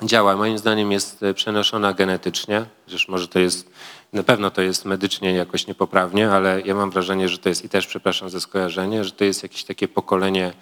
[0.04, 3.69] Działa, moim zdaniem jest e, przenoszona genetycznie, chociaż może to jest,
[4.13, 7.69] na pewno to jest medycznie jakoś niepoprawnie, ale ja mam wrażenie, że to jest, i
[7.69, 10.54] też przepraszam za skojarzenie, że to jest jakieś takie pokolenie,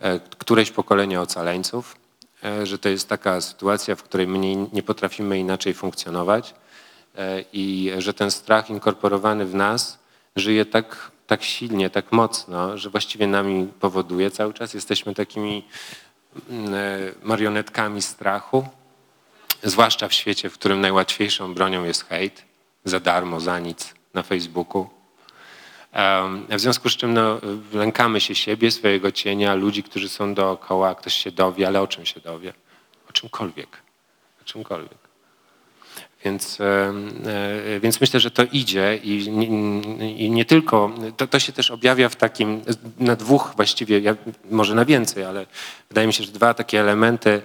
[0.00, 1.96] e, któreś pokolenie ocaleńców,
[2.44, 6.54] e, że to jest taka sytuacja, w której my nie, nie potrafimy inaczej funkcjonować
[7.52, 9.98] i że ten strach inkorporowany w nas
[10.36, 14.74] żyje tak, tak silnie, tak mocno, że właściwie nami powoduje cały czas.
[14.74, 15.64] Jesteśmy takimi
[16.50, 16.78] mm, e,
[17.22, 18.68] marionetkami strachu,
[19.62, 22.44] zwłaszcza w świecie, w którym najłatwiejszą bronią jest hejt,
[22.84, 24.90] za darmo, za nic na Facebooku.
[26.48, 27.40] W związku z czym no,
[27.72, 32.06] lękamy się siebie, swojego cienia, ludzi, którzy są dookoła, ktoś się dowie, ale o czym
[32.06, 32.52] się dowie?
[33.10, 33.76] O czymkolwiek.
[34.42, 34.99] O czymkolwiek.
[36.24, 37.08] Więc, em,
[37.76, 41.70] e, więc myślę, że to idzie i nie, i nie tylko, to, to się też
[41.70, 42.62] objawia w takim,
[42.98, 44.16] na dwóch właściwie, ja,
[44.50, 45.46] może na więcej, ale
[45.88, 47.42] wydaje mi się, że dwa takie elementy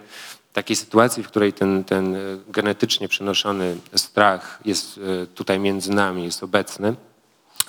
[0.53, 6.23] takiej sytuacji, w której ten, ten e, genetycznie przenoszony strach jest e, tutaj między nami,
[6.23, 6.95] jest obecny.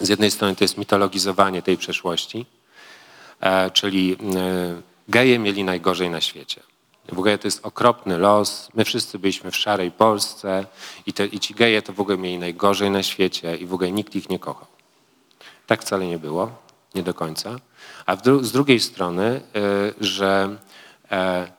[0.00, 2.46] Z jednej strony to jest mitologizowanie tej przeszłości,
[3.40, 4.16] e, czyli e,
[5.08, 6.60] geje mieli najgorzej na świecie.
[7.12, 8.68] W ogóle to jest okropny los.
[8.74, 10.66] My wszyscy byliśmy w szarej Polsce
[11.06, 13.92] i, te, i ci geje to w ogóle mieli najgorzej na świecie i w ogóle
[13.92, 14.66] nikt ich nie kochał.
[15.66, 16.50] Tak wcale nie było,
[16.94, 17.56] nie do końca.
[18.06, 19.40] A dru- z drugiej strony, e,
[20.00, 20.56] że
[21.10, 21.52] e,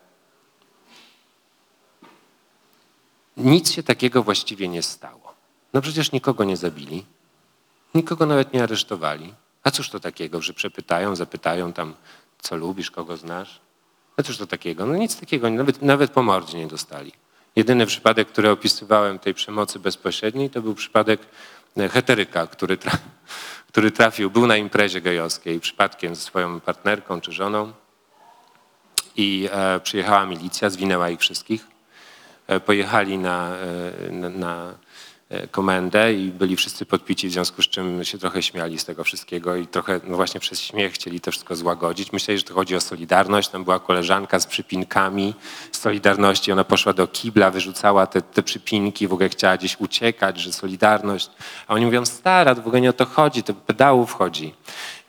[3.37, 5.33] nic się takiego właściwie nie stało.
[5.73, 7.05] No przecież nikogo nie zabili,
[7.95, 9.33] nikogo nawet nie aresztowali.
[9.63, 11.93] A cóż to takiego, że przepytają, zapytają tam,
[12.41, 13.59] co lubisz, kogo znasz?
[14.17, 14.85] A cóż to takiego?
[14.85, 17.11] No nic takiego, nawet, nawet po mordzie nie dostali.
[17.55, 21.21] Jedyny przypadek, który opisywałem tej przemocy bezpośredniej, to był przypadek
[21.77, 22.91] e, heteryka, który, tra
[23.71, 27.73] który trafił, był na imprezie gejowskiej przypadkiem ze swoją partnerką czy żoną
[29.15, 31.67] i e, przyjechała milicja, zwinęła ich wszystkich.
[32.47, 34.73] E, pojechali na, e, na, na
[35.51, 39.55] komendę i byli wszyscy podpici, w związku z czym się trochę śmiali z tego wszystkiego
[39.55, 42.13] i trochę no właśnie przez śmiech chcieli to wszystko złagodzić.
[42.13, 43.49] Myśleli, że to chodzi o Solidarność.
[43.49, 45.33] Tam była koleżanka z przypinkami
[45.71, 46.51] z Solidarności.
[46.51, 51.29] Ona poszła do kibla, wyrzucała te, te przypinki, w ogóle chciała gdzieś uciekać, że Solidarność.
[51.67, 54.53] A oni mówią, stara, to w ogóle nie o to chodzi, to pedałów chodzi.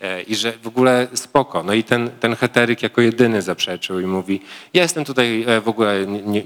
[0.01, 1.63] E, I że w ogóle spoko.
[1.63, 4.41] No i ten, ten heteryk jako jedyny zaprzeczył i mówi,
[4.75, 6.43] ja jestem tutaj e, w ogóle nie,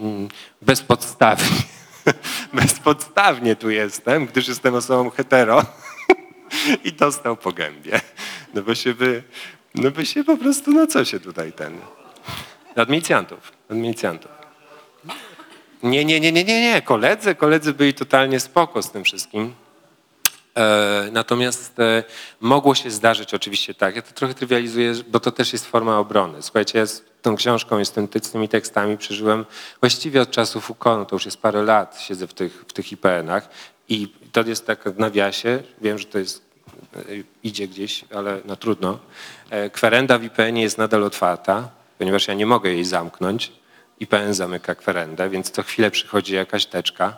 [2.52, 3.56] bezpodstawnie.
[3.56, 5.64] Tu jestem, gdyż jestem osobą hetero
[6.84, 8.00] i dostał po gębie.
[8.54, 9.22] No bo się by,
[9.74, 11.78] no by się po prostu, no co się tutaj ten...
[12.76, 14.30] Od milicjantów.
[15.82, 16.82] Nie, nie, nie, nie, nie, nie.
[16.82, 19.54] Koledzy, koledzy byli totalnie spoko z tym wszystkim.
[20.56, 22.04] E, Natomiast e,
[22.40, 26.42] mogło się zdarzyć oczywiście tak, ja to trochę trywializuję, bo to też jest forma obrony.
[26.42, 26.78] Słuchajcie,
[27.22, 27.85] tą książką i
[28.32, 29.44] tymi tekstami przeżyłem
[29.80, 33.48] właściwie od Foucault, no to już jest parę lat, siedzę w tych, w tych IPN-ach
[33.88, 36.42] i to jest tak w nawiasie, wiem, że to jest,
[36.96, 37.00] e,
[37.42, 38.98] idzie gdzieś, ale no trudno.
[39.50, 43.52] E, Kwerenda w IPN-ie jest nadal otwarta, ponieważ ja nie mogę jej zamknąć.
[44.00, 47.16] IPN zamyka kwerendę, więc co chwilę przychodzi jakaś teczka.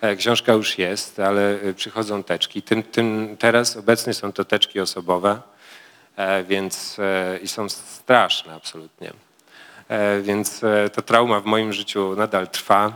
[0.00, 2.62] E, Książka już jest, ale przychodzą teczki.
[2.62, 5.40] Tym, tym teraz obecnie są to teczki osobowe,
[6.48, 9.12] więc e, i są straszne absolutnie.
[9.88, 12.92] E, Więc e, to trauma w moim życiu nadal trwa.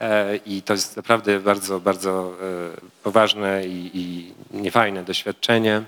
[0.00, 5.82] E, I to jest naprawdę bardzo, bardzo e, poważne i, i niefajne doświadczenie.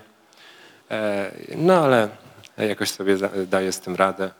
[0.90, 2.08] E, No ale
[2.58, 3.16] jakoś sobie
[3.46, 4.30] daję z tym radę.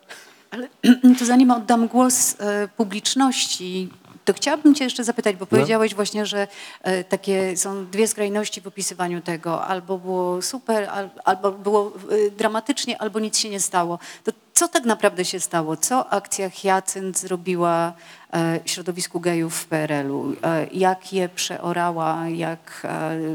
[0.51, 0.69] Ale
[1.19, 3.91] to zanim oddam głos e, publiczności,
[4.27, 6.49] to chciałabym cię jeszcze zapytać, bo powiedziałeś właśnie, że
[6.83, 9.67] e, takie są dwie skrajności w opisywaniu tego.
[9.67, 13.99] Albo było super, al, albo było e, dramatycznie, albo nic się nie stało.
[14.25, 15.77] To co tak naprawdę się stało?
[15.77, 17.93] Co akcja Hyacynt zrobiła
[18.33, 20.33] e, środowisku gejów w PRL-u?
[20.73, 22.87] Jak je przeorała, jak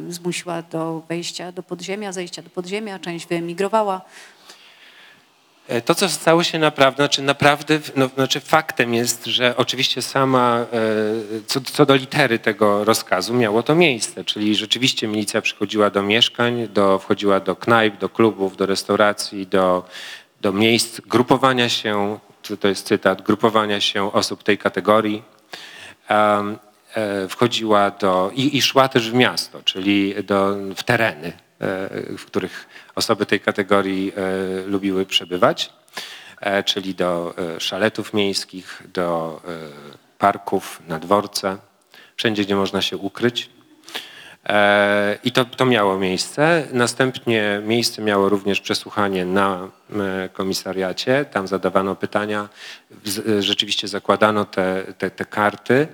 [0.09, 2.99] zmusiła do wejścia do podziemia, zejścia do podziemia?
[2.99, 4.01] Część wyemigrowała.
[5.71, 10.65] E, To, co stało się naprawdę, znaczy naprawdę, no, znaczy faktem jest, że oczywiście sama,
[10.73, 16.03] e, co, co do litery tego rozkazu miało to miejsce, czyli rzeczywiście milicja przychodziła do
[16.03, 19.85] mieszkań, do, wchodziła do knajp, do klubów, do restauracji, do,
[20.41, 22.19] do miejsc grupowania się,
[22.59, 25.23] to, jest cytat, grupowania się osób tej kategorii.
[26.09, 31.33] E, wchodziła do i, i szła też w miasto, czyli do, w tereny,
[32.17, 35.73] w których osoby tej kategorii e, lubiły przebywać,
[36.39, 39.51] e, czyli do e, szaletów miejskich, do e,
[40.17, 41.57] parków, na dworce,
[42.15, 43.49] wszędzie, gdzie można się ukryć.
[44.49, 46.67] E, I to, to miało miejsce.
[46.73, 51.25] Następnie miejsce miało również przesłuchanie na e, komisariacie.
[51.25, 52.49] Tam zadawano pytania.
[53.27, 55.87] E, Rzeczywiście zakładano te, te, te karty.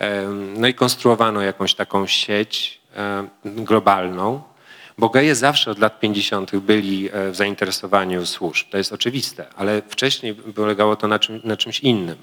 [0.00, 0.22] E,
[0.56, 4.51] No i konstruowano jakąś taką sieć e, globalną.
[4.98, 6.56] Bo geje zawsze od lat 50.
[6.56, 8.66] byli e, w zainteresowaniu służb.
[8.70, 12.16] To jest oczywiste, ale wcześniej polegało to na, czym, na czymś innym.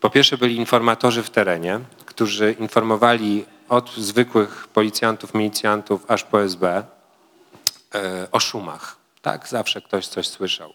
[0.00, 6.82] Po pierwsze byli informatorzy w terenie, którzy informowali od zwykłych policjantów, milicjantów aż po SB
[7.94, 9.03] e, o szumach.
[9.24, 10.72] Tak, zawsze ktoś coś słyszał.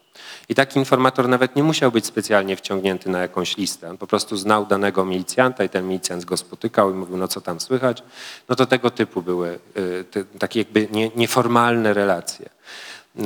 [0.50, 3.90] I taki informator nawet nie musiał być specjalnie wciągnięty na jakąś listę.
[3.90, 7.42] On po prostu znał danego milicjanta i ten milicjant go spotykał i mówił, no co
[7.42, 8.04] tam słychać.
[8.50, 9.60] No to tego typu były
[10.00, 12.50] e, te, takie jakby nie, nieformalne relacje.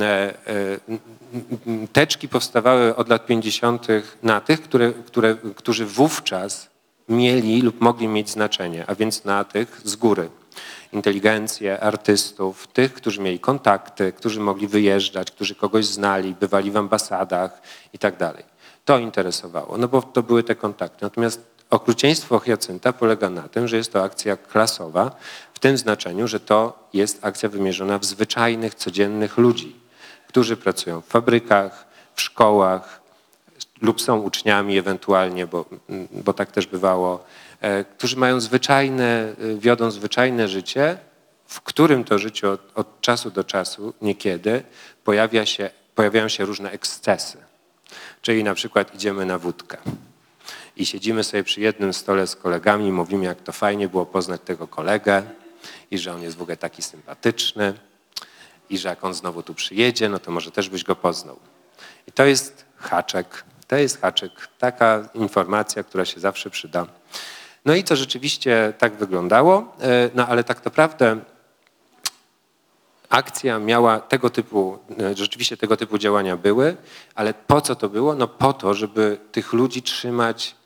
[0.02, 0.78] e,
[1.92, 3.86] Teczki powstawały od lat 50.
[4.22, 6.68] na tych, które, które, którzy wówczas
[7.08, 10.28] mieli lub mogli mieć znaczenie, a więc na tych z góry.
[10.92, 17.62] Inteligencję, artystów, tych, którzy mieli kontakty, którzy mogli wyjeżdżać, którzy kogoś znali, bywali w ambasadach
[17.92, 18.44] i tak dalej.
[18.84, 20.98] To interesowało, no bo to były te kontakty.
[21.02, 25.16] Natomiast okrucieństwo Hyacynta polega na tym, że jest to akcja klasowa
[25.54, 29.76] w tym znaczeniu, że to jest akcja wymierzona w zwyczajnych, codziennych ludzi,
[30.28, 33.00] którzy pracują w fabrykach, w szkołach,
[33.82, 35.64] lub są uczniami ewentualnie, bo,
[36.10, 37.24] bo tak też bywało,
[37.84, 40.98] którzy mają zwyczajne, e, wiodą zwyczajne życie,
[41.46, 44.62] w którym to życiu od, od czasu do czasu, niekiedy,
[45.04, 47.38] pojawia się, pojawiają się różne ekscesy.
[48.22, 49.76] Czyli na przykład idziemy na wódkę
[50.76, 54.68] i siedzimy sobie przy jednym stole z kolegami mówimy, jak to fajnie było poznać tego
[54.68, 55.22] kolegę
[55.90, 57.74] i że on jest w ogóle taki sympatyczny
[58.70, 61.38] i że jak on znowu tu przyjedzie, no to może też byś go poznał.
[62.06, 66.86] I to jest haczek, to jest haczyk, taka informacja, która się zawsze przyda.
[67.64, 71.20] No i to rzeczywiście tak wyglądało, e, no ale tak naprawdę
[73.08, 76.76] akcja miała tego typu, e, rzeczywiście tego typu działania były,
[77.14, 78.14] ale po co to było?
[78.14, 80.56] No po to, żeby tych ludzi trzymać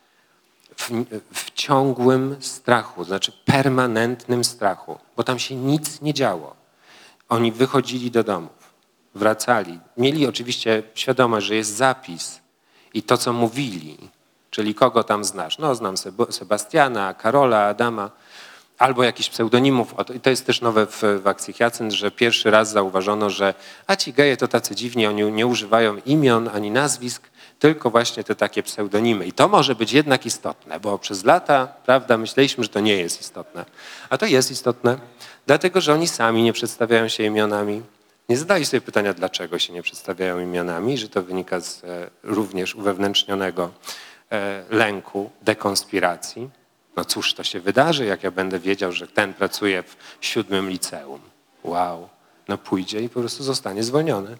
[0.76, 0.90] w,
[1.32, 6.56] w ciągłym strachu, znaczy permanentnym strachu, bo tam się nic nie działo.
[7.28, 8.72] Oni wychodzili do domów,
[9.14, 9.80] wracali.
[9.96, 12.40] Mieli oczywiście świadomość, że jest zapis
[12.94, 13.98] i to, co mówili,
[14.50, 15.58] czyli kogo tam znasz.
[15.58, 18.10] No, znam Seb- Sebastiana, Karola, Adama,
[18.78, 19.94] albo jakichś pseudonimów.
[20.14, 23.54] I to jest też nowe w, w akcji Hyacynt, że pierwszy raz zauważono, że
[23.86, 28.34] a ci geje to tacy dziwni, oni nie używają imion ani nazwisk, tylko właśnie te
[28.34, 29.26] takie pseudonimy.
[29.26, 33.20] I to może być jednak istotne, bo przez lata, prawda, myśleliśmy, że to nie jest
[33.20, 33.64] istotne.
[34.10, 34.98] A to jest istotne,
[35.46, 37.82] dlatego że oni sami nie przedstawiają się imionami.
[38.28, 42.74] Nie zadali sobie pytania, dlaczego się nie przedstawiają imionami, że to wynika z e, również
[42.74, 43.70] uwewnętrznionego
[44.70, 46.50] lęku, dekonspiracji.
[46.96, 51.20] No cóż to się wydarzy, jak ja będę wiedział, że ten pracuje w siódmym liceum.
[51.64, 52.08] Wow.
[52.48, 54.36] No pójdzie i po prostu zostanie zwolniony.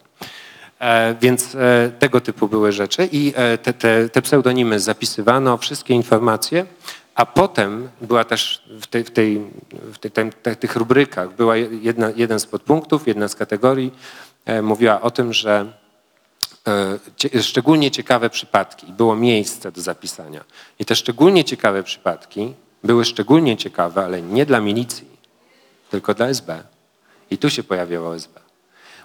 [0.81, 5.95] E, Więc e, tego typu były rzeczy i e, te, te, te pseudonimy zapisywano, wszystkie
[5.95, 6.67] informacje,
[7.15, 9.41] a potem była też w, w, tej,
[9.93, 9.99] w
[10.43, 13.95] te- tych rubrykach była jedna, jeden z podpunktów, jedna z kategorii
[14.45, 15.73] e, mówiła o tym, że e,
[17.43, 20.45] szczególnie ciekawe przypadki, było miejsce do zapisania.
[20.79, 22.55] I te szczególnie ciekawe przypadki
[22.85, 25.09] były szczególnie ciekawe, ale nie dla milicji,
[25.91, 26.63] tylko dla SB.
[27.31, 28.41] I tu się pojawiało SB.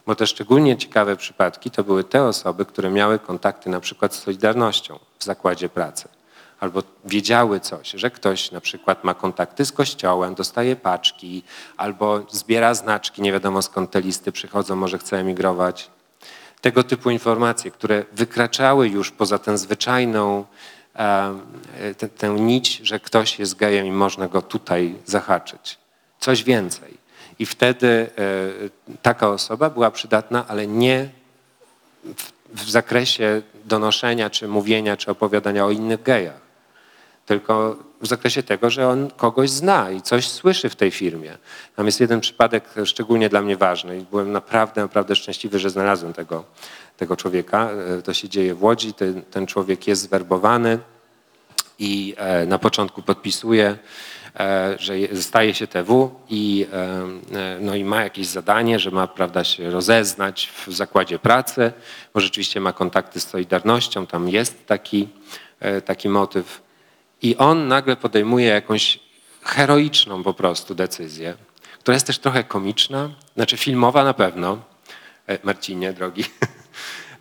[0.05, 4.19] Bo te szczególnie ciekawe przypadki to były te osoby, które miały kontakty na przykład z
[4.19, 6.07] Solidarnością w zakładzie pracy.
[6.59, 11.43] albo wiedziały coś, że ktoś na przykład ma kontakty z kościołem, dostaje paczki,
[11.77, 15.89] albo zbiera znaczki, nie wiadomo skąd te listy przychodzą, może chce emigrować.
[16.63, 20.45] Tego typu informacje, które wykraczały już poza tę zwyczajną
[21.97, 25.77] tę, tę nić, że ktoś jest gejem i można go tutaj zahaczyć.
[26.19, 26.97] Coś więcej.
[27.39, 31.09] I wtedy e, taka osoba była przydatna, ale nie
[32.03, 32.31] w,
[32.63, 36.41] w zakresie donoszenia, czy mówienia, czy opowiadania o innych gejach,
[37.25, 41.37] tylko w zakresie tego, że on kogoś zna i coś słyszy w tej firmie.
[41.75, 46.13] Tam jest jeden przypadek szczególnie dla mnie ważny i byłem naprawdę, naprawdę szczęśliwy, że znalazłem
[46.13, 46.43] tego,
[46.97, 47.69] tego człowieka.
[47.99, 50.79] E, To się dzieje w Łodzi, ten, ten człowiek jest zwerbowany
[51.79, 53.77] i e, na początku podpisuje,
[54.39, 56.67] e, że je- staje się TW i,
[57.59, 61.71] no i ma jakieś zadanie, że ma prawda, się rozeznać w zakładzie pracy,
[62.13, 65.07] bo rzeczywiście ma kontakty z Solidarnością, tam jest taki,
[65.85, 66.61] taki motyw.
[67.23, 68.99] I on nagle podejmuje jakąś
[69.41, 71.35] heroiczną po prostu decyzję,
[71.79, 74.59] która jest też trochę komiczna, znaczy filmowa na pewno,
[75.27, 76.25] E, Marcinie drogi,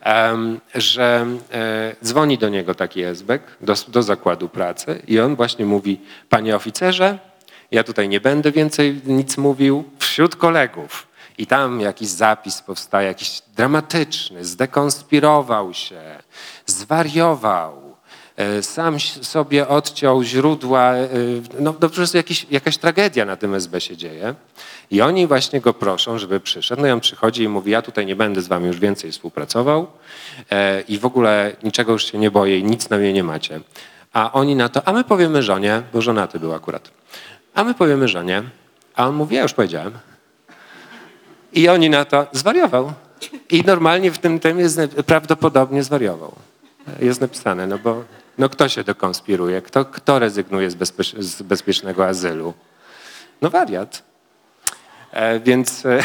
[0.74, 6.00] że e, dzwoni do niego taki esbek do, do zakładu pracy i on właśnie mówi,
[6.28, 7.18] panie oficerze,
[7.70, 11.06] ja tutaj nie będę więcej nic mówił wśród kolegów.
[11.38, 16.02] I tam jakiś zapis powstaje, jakiś dramatyczny, zdekonspirował się,
[16.66, 17.91] zwariował,
[18.62, 21.08] sam s- sobie odciął źródła, e,
[21.60, 24.34] no to po prostu jakiś, jakaś tragedia na tym SB się dzieje.
[24.90, 26.82] I oni właśnie go proszą, żeby przyszedł.
[26.82, 29.86] No i on przychodzi i mówi, ja tutaj nie będę z wami już więcej współpracował
[30.50, 33.60] e, i w ogóle niczego już się nie boję i nic na mnie nie macie.
[34.12, 36.90] A oni na to, a my powiemy żonie, bo żonaty był akurat,
[37.54, 38.42] a my powiemy żonie,
[38.96, 39.92] a on mówi, ja już powiedziałem.
[41.52, 42.92] I oni na to zwariował.
[43.50, 44.64] I normalnie w tym temie
[45.06, 46.32] prawdopodobnie zwariował.
[47.00, 48.04] Jest napisane, no bo
[48.38, 49.62] no kto się dokonspiruje?
[49.62, 50.76] Kto, kto rezygnuje z,
[51.18, 52.54] z bezpiecznego azylu?
[53.42, 54.02] No wariat.
[55.10, 56.04] E, więc e,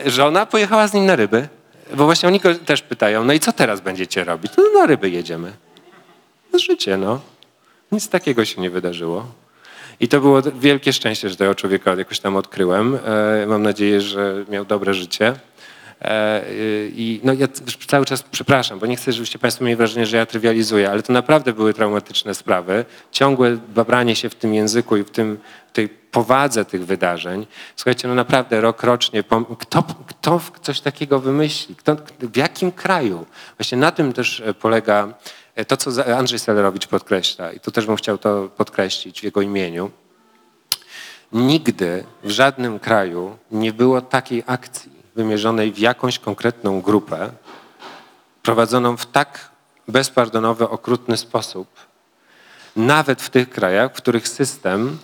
[0.06, 1.48] żona pojechała z nim na ryby,
[1.94, 4.52] bo właśnie oni go też pytają, no i co teraz będziecie robić?
[4.56, 5.52] No na ryby jedziemy.
[6.52, 7.20] No życie, no.
[7.92, 9.26] Nic takiego się nie wydarzyło.
[10.00, 12.98] I to było wielkie szczęście, że tego człowieka jakoś tam odkryłem.
[13.42, 15.34] E, Mam nadzieję, że miał dobre życie.
[16.00, 16.44] E,
[16.88, 17.48] I no ja
[17.86, 21.12] cały czas przepraszam, bo nie chcę, żebyście Państwo mieli wrażenie, że ja trywializuję, ale to
[21.12, 22.84] naprawdę były traumatyczne sprawy.
[23.12, 25.38] Ciągłe babranie się w tym języku i w, tym,
[25.72, 27.46] tej powadze tych wydarzeń.
[27.76, 29.24] Słuchajcie, no naprawdę rok rocznie,
[29.58, 31.76] kto, kto coś takiego wymyśli?
[31.76, 33.26] Kto, w jakim kraju?
[33.58, 35.14] Właśnie na tym też e, polega
[35.54, 39.40] e, to, co Andrzej Selerowicz podkreśla i tu też bym chciał to podkreślić w jego
[39.40, 39.90] imieniu.
[41.32, 47.30] Nigdy w żadnym kraju nie było takiej akcji wymierzonej w jakąś konkretną grupę,
[48.42, 49.50] prowadzoną w tak
[49.88, 51.68] bezpardonowy, okrutny sposób,
[52.76, 54.98] nawet w tych krajach, w których system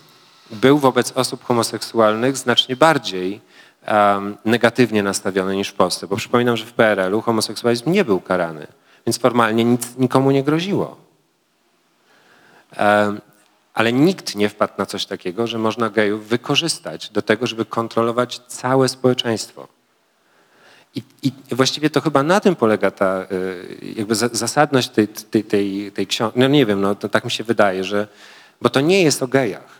[0.50, 3.40] był wobec osób homoseksualnych znacznie bardziej
[3.82, 6.06] em, negatywnie nastawiony niż w Polsce.
[6.06, 8.66] Bo przypominam, że w PRL-u homoseksualizm nie był karany,
[9.06, 10.96] więc formalnie nic nikomu nie groziło.
[12.76, 13.20] Em,
[13.74, 18.38] ale nikt nie wpadł na coś takiego, że można gejów wykorzystać do tego, żeby kontrolować
[18.38, 19.75] całe społeczeństwo.
[20.94, 25.44] I, I właściwie to chyba na tym polega ta y, jakby za- zasadność tej, tej,
[25.44, 26.38] tej, tej książki.
[26.40, 28.08] No nie wiem, no tak mi się wydaje, że
[28.62, 29.76] bo to nie jest o gejach.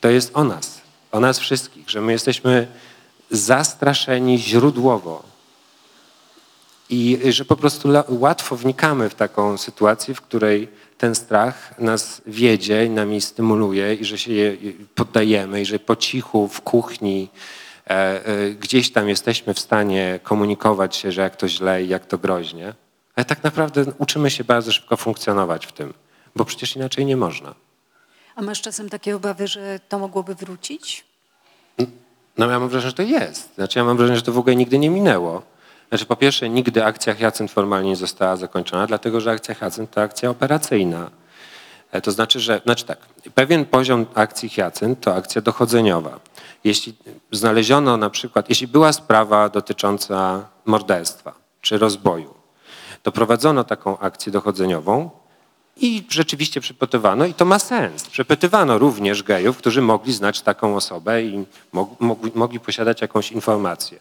[0.00, 0.80] To jest o nas,
[1.12, 2.66] o nas wszystkich, że my jesteśmy
[3.30, 5.22] zastraszeni źródłowo.
[6.90, 12.88] I że po prostu łatwo wnikamy w taką sytuację, w której ten strach nas wiedzie
[12.88, 14.56] nami stymuluje i że się je
[14.94, 17.59] poddajemy i że po cichu w kuchni e, e,
[18.60, 22.74] gdzieś tam jesteśmy w stanie komunikować się, że jak to źle i jak to groźnie.
[23.16, 25.94] Ale tak naprawdę uczymy się bardzo szybko funkcjonować w tym,
[26.36, 27.54] bo przecież inaczej nie można.
[28.36, 31.04] A masz czasem takie obawy, że to mogłoby wrócić?
[32.38, 33.54] No ja mam wrażenie, że to jest.
[33.54, 35.42] Znaczy ja mam wrażenie, że to w ogóle nigdy nie minęło.
[35.88, 40.00] Znaczy po pierwsze nigdy akcja Hyacynt formalnie nie została zakończona, dlatego że akcja Hyacynt to
[40.02, 41.10] akcja operacyjna.
[41.92, 42.98] E, To znaczy, że znaczy tak,
[43.34, 46.20] pewien poziom akcji Hyacynt to akcja dochodzeniowa.
[46.64, 46.94] Jeśli
[47.32, 52.34] znaleziono na przykład, jeśli była sprawa dotycząca morderstwa czy rozboju,
[53.02, 55.10] to prowadzono taką akcję dochodzeniową
[55.76, 58.04] i rzeczywiście przepytywano, i to ma sens.
[58.04, 63.98] Przepytywano również gejów, którzy mogli znać taką osobę i mog, mogli, mogli posiadać jakąś informację.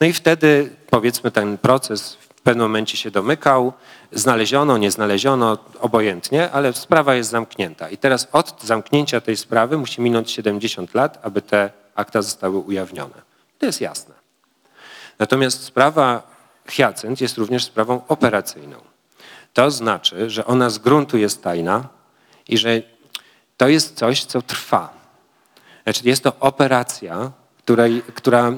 [0.00, 3.72] No i wtedy, powiedzmy, ten proces w pewnym momencie się domykał,
[4.12, 7.88] znaleziono, nie znaleziono, obojętnie, ale sprawa jest zamknięta.
[7.88, 13.22] I teraz od zamknięcia tej sprawy musi minąć 70 lat, aby te akta zostały ujawnione.
[13.58, 14.14] To jest jasne.
[15.18, 16.22] Natomiast sprawa
[16.66, 18.76] Hyacynt jest również sprawą operacyjną.
[19.52, 21.88] to znaczy, że ona z gruntu jest tajna
[22.48, 22.82] i że
[23.56, 24.92] to jest coś, co trwa.
[25.84, 28.52] Znaczy jest to operacja, której, która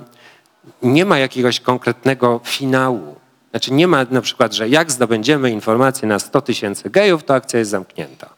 [0.83, 3.17] nie ma jakiegoś konkretnego finału.
[3.51, 7.59] Znaczy nie ma na przykład, że jak zdobędziemy informację na 100 tysięcy gejów, to akcja
[7.59, 8.31] jest zamknięta.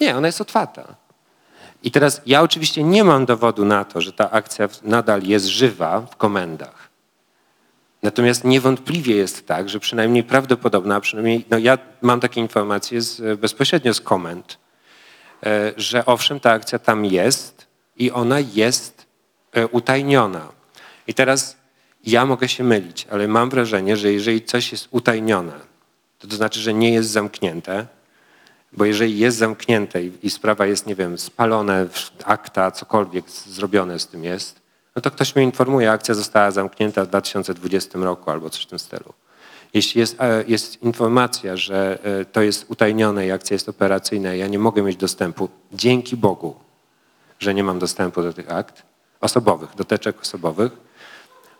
[0.00, 0.94] Nie, ona jest otwarta.
[1.82, 6.00] I teraz ja oczywiście nie mam dowodu na to, że ta akcja nadal jest żywa
[6.00, 6.88] w komendach.
[8.02, 13.40] Natomiast niewątpliwie jest tak, że przynajmniej prawdopodobna, a przynajmniej no ja mam takie informacje z,
[13.40, 14.58] bezpośrednio z komend,
[15.46, 17.66] e, że owszem, ta akcja tam jest
[17.96, 19.06] i ona jest
[19.52, 20.48] e, utajniona.
[21.06, 21.56] I teraz
[22.06, 25.52] ja mogę się mylić, ale mam wrażenie, że jeżeli coś jest utajnione,
[26.18, 27.86] to to znaczy, że nie jest zamknięte,
[28.72, 31.86] bo jeżeli jest zamknięte i, i sprawa jest, nie wiem, spalone,
[32.24, 34.60] akta, cokolwiek zrobione z tym jest,
[34.96, 38.78] no to ktoś mnie informuje, akcja została zamknięta w 2020 roku albo coś w tym
[38.78, 39.12] stylu.
[39.74, 44.46] Jeśli jest, e, jest informacja, że e, to jest utajnione i akcja jest operacyjna ja
[44.46, 46.56] nie mogę mieć dostępu, dzięki Bogu,
[47.38, 48.82] że nie mam dostępu do tych akt
[49.20, 50.72] osobowych, do teczek osobowych,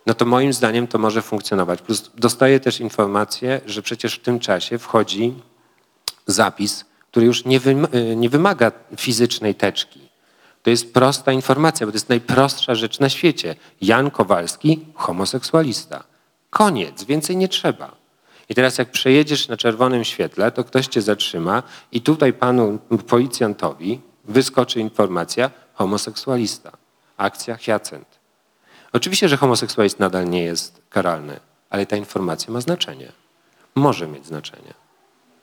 [0.07, 1.83] no to moim zdaniem to może funkcjonować.
[1.83, 5.35] Plus dostaję też informację, że przecież w tym czasie wchodzi
[6.27, 7.61] zapis, który już nie,
[8.17, 10.09] nie wymaga fizycznej teczki.
[10.63, 13.57] To jest prosta informacja, bo to jest najprostsza rzecz na świecie.
[13.81, 16.05] Jan Kowalski, homoseksualista.
[16.51, 17.97] Koniec, więcej nie trzeba.
[18.49, 24.01] I teraz jak przejedziesz na czerwonym świetle, to ktoś cię zatrzyma i tutaj panu policjantowi
[24.25, 26.73] wyskoczy informacja homoseksualista.
[27.17, 28.19] Akcja Hyacynt.
[28.93, 31.41] Oczywiście, że homoseksualizm nadal nie jest karalny,
[31.71, 33.13] ale ta informacja ma znaczenie.
[33.75, 34.75] Może mieć znaczenie.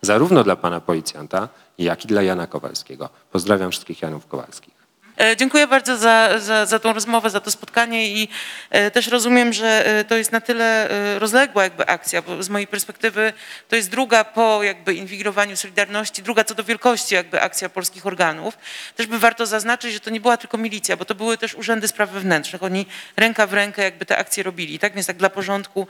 [0.06, 3.10] Zarówno dla pana policjanta, jak i dla Jana Kowalskiego.
[3.32, 4.75] Pozdrawiam wszystkich Janów Kowalskich.
[5.18, 8.28] E, dziękuję bardzo za, za, za tą rozmowę, za to spotkanie i
[8.70, 10.90] e, też rozumiem, że e, to jest na tyle
[11.20, 13.34] rozległa jakby akcja, bo z mojej perspektywy
[13.70, 18.58] to jest druga po jakby inwigilowaniu Solidarności, druga co do wielkości jakby akcja polskich organów.
[18.96, 21.88] Też by warto zaznaczyć, że to nie była tylko milicja, bo to były też urzędy
[21.88, 22.64] spraw wewnętrznych.
[22.64, 22.86] Oni
[23.18, 24.94] ręka w rękę jakby te akcje robili, tak?
[24.94, 25.88] Więc tak dla porządku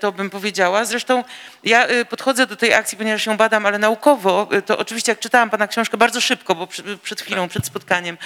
[0.00, 0.84] to bym powiedziała.
[0.84, 1.24] Zresztą
[1.64, 5.68] ja podchodzę do tej akcji, ponieważ ją badam, ale naukowo, to oczywiście jak czytałam pana
[5.68, 6.68] książkę bardzo szybko, bo
[7.02, 8.16] przed chwilą, przed spotkaniem,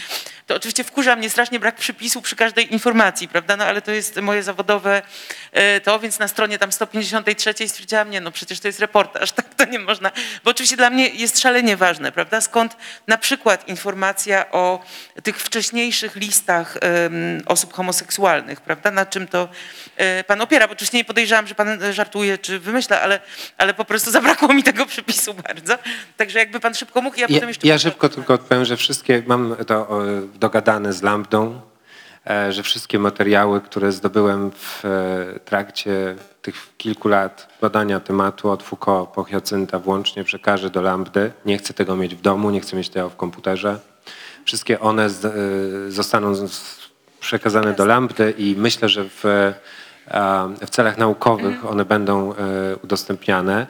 [0.46, 3.56] to oczywiście wkurza mnie strasznie brak przypisu przy każdej informacji, prawda?
[3.56, 5.02] No ale to jest moje zawodowe
[5.52, 9.54] e, to, więc na stronie tam 153 stwierdziłam, nie, no przecież to jest reportaż, tak
[9.54, 10.10] to nie można.
[10.44, 12.40] Bo oczywiście dla mnie jest szalenie ważne, prawda?
[12.40, 14.84] Skąd na przykład informacja o
[15.22, 16.78] tych wcześniejszych listach
[17.46, 18.90] osób homoseksualnych, prawda?
[18.90, 19.48] Na czym to
[19.96, 20.66] e, pan opiera?
[20.66, 23.20] Bo oczywiście nie podejrzewam, że pan żartuje czy wymyśla, ale,
[23.58, 25.78] ale po prostu zabrakło mi tego przypisu bardzo.
[26.16, 27.68] Także jakby pan szybko mógł, ja, ja potem jeszcze...
[27.68, 30.01] Ja szybko tylko odpowiem, że wszystkie, mam to
[30.40, 31.60] dogadane z Lambdą,
[32.30, 38.62] e, że wszystkie materiały, które zdobyłem w e, trakcie tych kilku lat badania tematu od
[38.62, 41.32] Foucault po Hyacynta włącznie przekażę do Lambdy.
[41.44, 43.78] Nie chcę tego mieć w domu, nie chcę mieć tego w komputerze.
[44.44, 45.10] Wszystkie one e,
[45.88, 46.34] zostaną
[47.20, 49.52] przekazane do Lambdy i myślę, że w,
[50.60, 52.34] w celach naukowych one będą
[52.84, 53.66] udostępniane.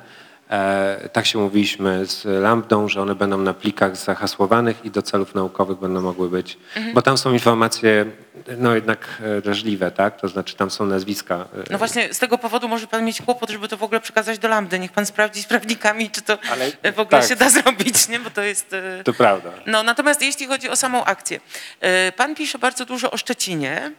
[0.52, 5.34] E, tak się mówiliśmy z Lambdą, że one będą na plikach zahasłowanych i do celów
[5.34, 6.94] naukowych będą mogły być, mhm.
[6.94, 8.06] bo tam są informacje
[8.58, 10.20] no jednak e, drażliwe, tak?
[10.20, 11.34] To znaczy tam są nazwiska.
[11.34, 14.38] E, no właśnie z tego powodu może pan mieć kłopot, żeby to w ogóle przekazać
[14.38, 14.78] do Lambdy.
[14.78, 17.28] Niech pan sprawdzi z prawnikami, czy to Ale, w ogóle tak.
[17.28, 18.20] się da zrobić, nie?
[18.20, 18.76] Bo to jest...
[19.04, 19.50] To prawda.
[19.66, 21.40] No natomiast jeśli chodzi o samą akcję.
[22.16, 23.92] Pan pisze bardzo dużo o Szczecinie.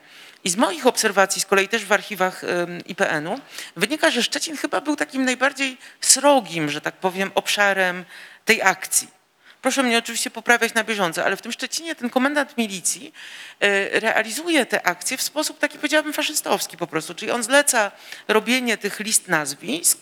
[0.43, 2.41] I z moich obserwacji, z kolei też w archiwach
[2.85, 3.39] IPN-u,
[3.75, 8.05] wynika, że Szczecin chyba był takim najbardziej srogim, że tak powiem, obszarem
[8.45, 9.07] tej akcji.
[9.63, 13.13] Proszę mnie oczywiście poprawiać na bieżąco, ale w tym Szczecinie ten komendant milicji
[13.59, 17.15] e, realizuje te akcje w sposób taki, powiedziałabym, faszystowski po prostu.
[17.15, 17.91] Czyli on zleca
[18.27, 19.99] robienie tych list nazwisk,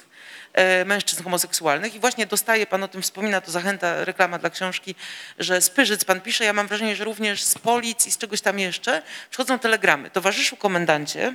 [0.86, 4.96] mężczyzn homoseksualnych i właśnie dostaje, pan o tym wspomina, to zachęta, reklama dla książki,
[5.40, 8.42] że z Pyrzyc pan pisze, ja mam wrażenie, że również z Polic i z czegoś
[8.42, 10.10] tam jeszcze przychodzą telegramy.
[10.10, 11.34] Towarzyszu komendancie,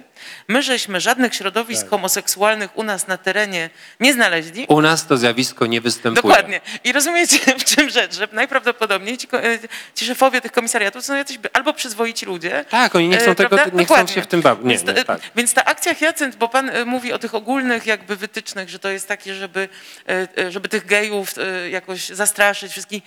[0.48, 1.90] my żeśmy żadnych środowisk tak.
[1.90, 4.66] homoseksualnych u nas na terenie nie znaleźli.
[4.68, 6.22] U nas to zjawisko nie występuje.
[6.22, 6.60] Dokładnie.
[6.84, 9.58] I rozumiecie w czym rzecz, że najprawdopodobniej ci, e,
[9.94, 12.64] ci szefowie tych komisariatów są jacyś albo przyzwoici ludzie.
[12.70, 14.66] Tak, oni nie chcą, e, tego, nie chcą się w tym bawić.
[14.66, 15.20] Więc, tak.
[15.36, 19.05] więc ta akcja Hyacynt, bo pan mówi o tych ogólnych jakby wytycznych, że to jest
[19.06, 19.68] jest takie, żeby,
[20.08, 23.02] e, e, żeby tych gejów e, jakoś zastraszyć wszystkich.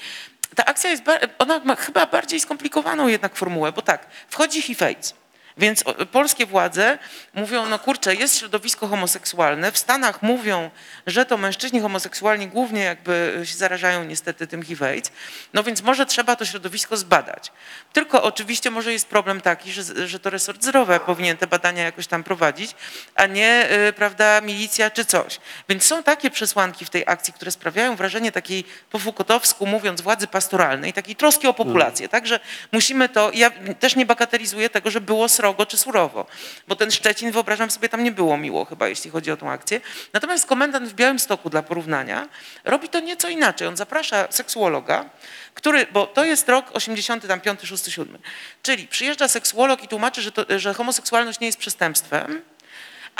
[0.56, 1.04] Ta akcja jest,
[1.40, 5.19] ona ma chyba bardziej skomplikowaną jednak formułę, bo tak, wchodzi HIV AIDS.
[5.60, 6.98] Więc polskie władze
[7.34, 10.70] mówią, no kurczę, jest środowisko homoseksualne, w Stanach mówią,
[11.08, 15.12] że to mężczyźni homoseksualni głównie jakby się zarażają niestety tym HIV-AIDS,
[15.54, 17.52] no więc może trzeba to środowisko zbadać.
[17.94, 22.08] Tylko oczywiście może jest problem taki, że, że to resort zdrowia powinien te badania jakoś
[22.08, 22.76] tam prowadzić,
[23.16, 25.40] a nie, y, prawda, milicja czy coś.
[25.70, 30.28] Więc są takie przesłanki w tej akcji, które sprawiają wrażenie takiej po Foucaultowsku mówiąc władzy
[30.28, 32.10] pastoralnej, takiej troski o populację.
[32.10, 32.40] Także
[32.72, 36.26] musimy to, ja też nie bagatelizuję tego, że było srogo czy surowo,
[36.68, 39.82] bo ten Szczecin, wyobrażam sobie, tam nie było miło chyba, jeśli chodzi o tą akcję.
[40.14, 42.28] Natomiast komendant w Białymstoku dla porównania
[42.64, 43.68] robi to nieco inaczej.
[43.68, 45.10] On zaprasza seksuologa,
[45.54, 48.18] który, bo to jest rok 85, 6, 7.
[48.64, 52.42] Czyli przyjeżdża seksuolog i tłumaczy, że, to, że homoseksualność nie jest przestępstwem,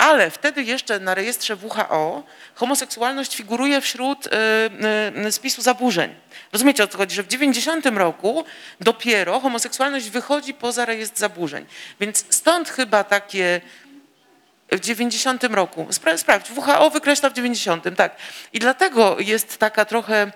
[0.00, 2.22] ale wtedy jeszcze na rejestrze WHO
[2.54, 4.30] homoseksualność figuruje wśród y,
[5.26, 6.14] y, spisu zaburzeń.
[6.52, 7.16] Rozumiecie o co chodzi?
[7.16, 8.44] Że w 90 roku
[8.80, 11.66] dopiero homoseksualność wychodzi poza rejestr zaburzeń.
[12.00, 13.60] Więc stąd chyba takie
[14.72, 15.86] w 90 roku.
[15.90, 18.16] Spra- Sprawdź, WHO wykreśla w 90, tak.
[18.52, 20.32] I dlatego jest taka trochę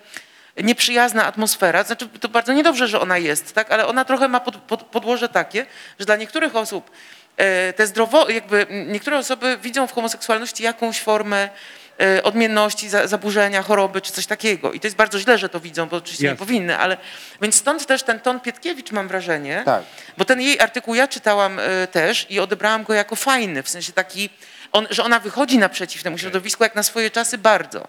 [0.56, 1.84] nieprzyjazna atmosfera.
[1.84, 3.72] Znaczy, to bardzo niedobrze, że ona jest, tak?
[3.72, 5.66] ale ona trochę ma pod, pod, podłoże takie,
[5.98, 6.90] że dla niektórych osób
[7.76, 11.48] te zdrowo, jakby niektóre osoby widzą w homoseksualności jakąś formę
[12.00, 14.72] e, odmienności, za, zaburzenia, choroby czy coś takiego.
[14.72, 16.96] I to jest bardzo źle, że to widzą, bo oczywiście nie powinny, ale
[17.42, 19.82] więc stąd też ten ton Pietkiewicz mam wrażenie, Tak.
[20.18, 23.92] bo ten jej artykuł ja czytałam e, też i odebrałam go jako fajny, w sensie
[23.92, 24.30] taki,
[24.74, 27.88] on, że ona wychodzi naprzeciw temu środowisku jak na swoje czasy bardzo.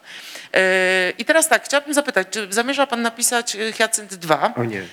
[0.54, 4.54] E, I teraz tak, chciałabym zapytać, czy zamierza pan napisać e, Hyacynt 2?
[4.56, 4.84] O nie.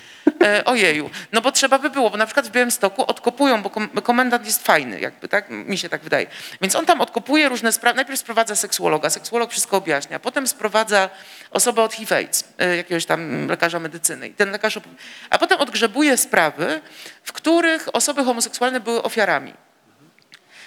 [0.42, 3.88] E, ojeju, no bo trzeba by było, bo na przykład w Białymstoku odkopują, bo kom-
[3.88, 5.46] komendant jest fajny, jakby, tak?
[5.50, 6.26] Mi się tak wydaje.
[6.60, 11.10] Więc on tam odkopuje różne sprawy, najpierw sprowadza seksuologa, seksuolog wszystko objaśnia, potem sprowadza
[11.50, 12.44] osobę od HIV-AIDS,
[12.76, 14.28] jakiegoś tam lekarza medycyny.
[14.28, 14.78] I ten lekarz,
[15.30, 16.80] a potem odgrzebuje sprawy,
[17.24, 19.54] w których osoby homoseksualne były ofiarami.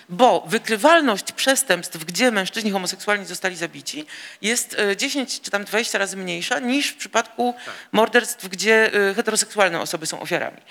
[0.10, 4.06] Bo wykrywalność przestępstw, gdzie mężczyźni homoseksualni zostali zabici,
[4.42, 7.54] jest e, 10 czy tam 20 razy mniejsza niż w przypadku
[7.92, 10.62] morderstw, gdzie e, heteroseksualne osoby są ofiarami.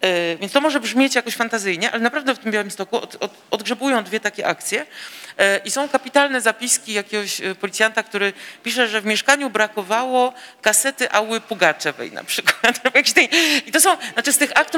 [0.00, 4.04] E, Więc to może brzmieć jakoś fantazyjnie, ale naprawdę w tym Białymstoku od, od, odgrzebują
[4.04, 4.86] dwie takie akcje
[5.38, 8.32] e, i są kapitalne zapiski jakiegoś e, policjanta, który
[8.62, 12.80] pisze, że w mieszkaniu brakowało kasety Ały Pugaczewej na przykład.
[13.66, 14.76] I to są, znaczy z tych akt...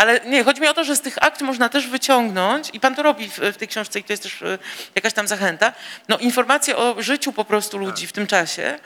[0.00, 2.94] Ale nie, chodzi mi o to, że z tych akt można też wyciągnąć, i pan
[2.94, 4.58] to robi w, w tej książce i to jest też e,
[4.94, 5.72] jakaś tam zachęta,
[6.08, 8.78] no informacje o życiu po prostu ludzi w tym czasie.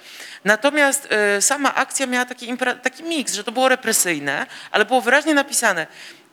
[0.45, 5.35] Natomiast e, sama akcja miała taki, taki miks, że to było represyjne, ale było wyraźnie
[5.35, 5.87] napisane,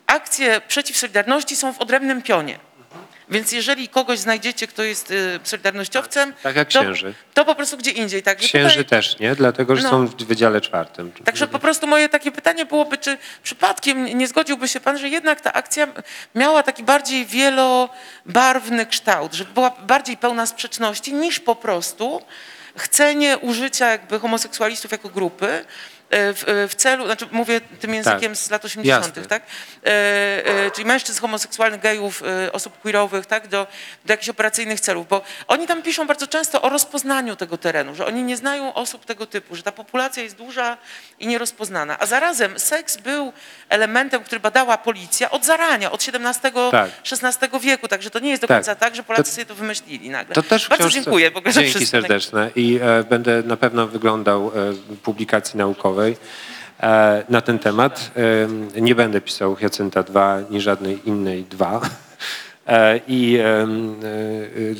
[0.06, 2.58] akcje przeciw Solidarności są w odrębnym pionie.
[3.28, 7.14] Więc jeżeli kogoś znajdziecie, kto jest y, solidarnościowcem, Tak jak to, księży.
[7.34, 8.22] to po prostu gdzie indziej.
[8.22, 8.38] Tak?
[8.38, 9.34] Księży tutaj- też, nie?
[9.34, 9.90] Dlatego, że No.
[9.90, 11.12] są w Wydziale Czwartym.
[11.24, 15.40] Także po prostu moje takie pytanie byłoby, czy przypadkiem nie zgodziłby się pan, że jednak
[15.40, 15.88] ta akcja
[16.34, 21.54] miała taki bardziej wielobarwny kształt, że była bardziej pełna sprzeczności niż po
[22.76, 25.64] chcenie użycia jakby homoseksualistów jako grupy
[26.12, 29.28] w, e, w celu, znaczy mówię tym językiem z lat 80., Jasne.
[29.28, 29.42] tak?
[29.42, 29.88] E,
[30.46, 33.48] e, czyli mężczyzn homoseksualnych, gejów, e, osób queerowych, tak?
[33.48, 33.66] Do,
[34.04, 38.06] do jakichś operacyjnych celów, bo oni tam piszą bardzo często o rozpoznaniu tego terenu, że
[38.06, 40.76] oni nie znają osób tego typu, że ta populacja jest duża
[41.18, 41.98] i nierozpoznana.
[41.98, 43.32] A zarazem seks był
[43.68, 48.56] elementem, który badała policja od zarania, od XVII-XVI wieku, także to nie jest do Tak.
[48.56, 50.34] końca tak, że Polacy To- sobie to wymyślili nagle.
[50.34, 54.72] To też bardzo dziękuję w ogóle Dzięki serdeczne i e, będę na pewno wyglądał e,
[55.02, 55.56] publikacji
[56.02, 56.16] naukowej
[56.80, 58.10] e, na ten temat.
[58.76, 61.80] E, nie będę pisał Hyacynta 2 ni żadnej innej 2.
[62.66, 63.66] E, I e,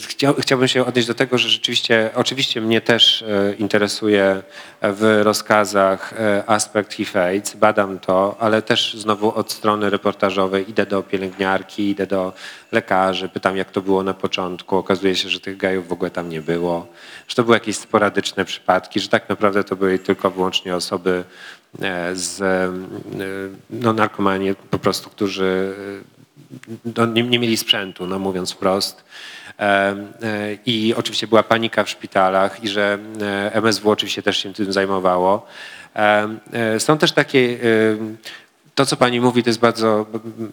[0.09, 4.43] chciał, chciałbym się odnieść do tego, że rzeczywiście, oczywiście mnie też e, interesuje
[4.83, 6.15] w rozkazach
[6.47, 12.33] aspekt HIV-AIDS, badam to, ale też znowu od strony reportażowej idę do pielęgniarki, idę do
[12.73, 14.77] lekarzy, pytam jak to było na początku.
[14.77, 16.87] Okazuje się, że tych gejów w ogóle tam nie było,
[17.29, 21.25] że to były jakieś sporadyczne przypadki, że tak naprawdę to były tylko wyłącznie osoby
[22.13, 22.41] z
[23.71, 25.75] no, narkomanii po prostu, którzy
[26.97, 29.05] no, nie, nie mieli sprzętu, no mówiąc wprost.
[29.59, 29.97] E, e,
[30.67, 35.47] I oczywiście była panika w szpitalach i że e, MSW oczywiście też się tym zajmowało.
[36.79, 37.59] Są też takie,
[38.75, 40.07] to co pani mówi to jest bardzo,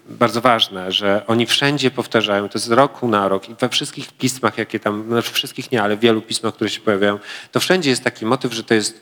[0.09, 4.57] bardzo ważne, że oni wszędzie powtarzają, to jest roku na rok i we wszystkich pismach,
[4.57, 7.19] jakie tam, znaczy wszystkich nie, ale w wielu pismach, które się pojawiają,
[7.51, 9.01] to wszędzie jest taki motyw, że to jest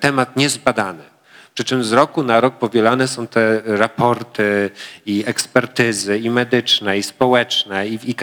[0.00, 1.15] temat niezbadany.
[1.56, 4.70] Przy czym z roku na rok powielane są te raporty
[5.06, 8.14] i ekspertyzy i medyczne, i społeczne, i, i,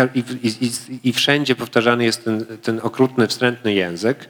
[0.44, 0.72] i,
[1.04, 4.30] i, wszędzie powtarzany jest ten, ten okrutny, wstrętny język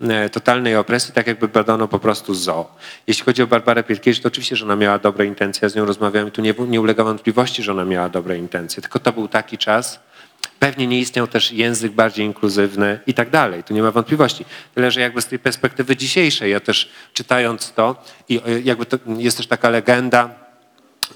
[0.00, 2.74] e, totalnej opresji, tak jakby badano po prostu zo.
[3.06, 5.84] Jeśli chodzi o Barbarę Pierkiewicz, to oczywiście, że ona miała dobre intencje, ja z nią
[5.84, 9.28] rozmawiałem i tu nie, nie ulega wątpliwości, że ona miała dobre intencje, tylko to był
[9.28, 10.00] taki czas,
[10.62, 13.64] Pewnie nie istniał też język bardziej inkluzywny i tak dalej.
[13.64, 14.44] Tu nie ma wątpliwości.
[14.74, 18.98] Tyle, że jakby z tej perspektywy dzisiejszej, ja też czytając to, i e, jakby to
[19.18, 20.30] jest też taka legenda,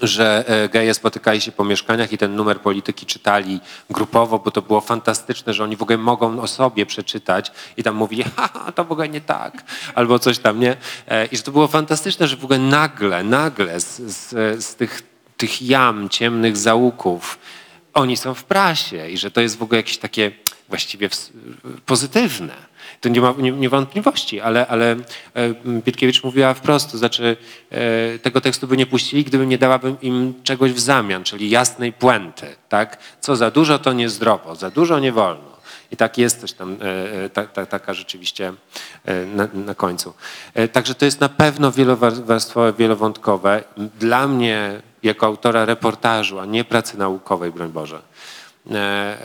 [0.01, 4.61] że e, geje spotykali się po mieszkaniach i ten numer polityki czytali grupowo, bo to
[4.61, 8.85] było fantastyczne, że oni w ogóle mogą o sobie przeczytać i tam mówili, haha, to
[8.85, 9.63] w ogóle nie tak,
[9.95, 10.77] albo coś tam, nie?
[11.07, 15.01] E, I że to było fantastyczne, że w ogóle nagle, nagle z, z, z tych,
[15.37, 17.39] tych jam, ciemnych zaułków,
[17.97, 20.31] oni są w prasie i że to jest w ogóle jakieś takie
[20.69, 21.09] właściwie
[21.85, 22.53] pozytywne.
[23.01, 24.95] To nie ma nie, nie wątpliwości, ale, ale
[25.33, 27.37] e, Pietkiewicz mówiła wprost, to znaczy
[27.71, 31.93] e, tego tekstu by nie puścili, gdybym nie dałabym im czegoś w zamian, czyli jasnej
[31.93, 32.55] puenty.
[32.69, 32.97] Tak?
[33.21, 35.56] Co za dużo, to niezdrowo, za dużo nie wolno.
[35.91, 36.77] I tak jest też tam
[37.25, 38.53] e, ta, ta, taka rzeczywiście
[39.35, 40.13] na, na, końcu.
[40.71, 43.63] Także to jest na pewno wielowarstwowe, wielowątkowe.
[43.99, 48.01] Dla mnie jako autora reportażu, a nie pracy naukowej, broń Boże,
[48.71, 49.17] e, e,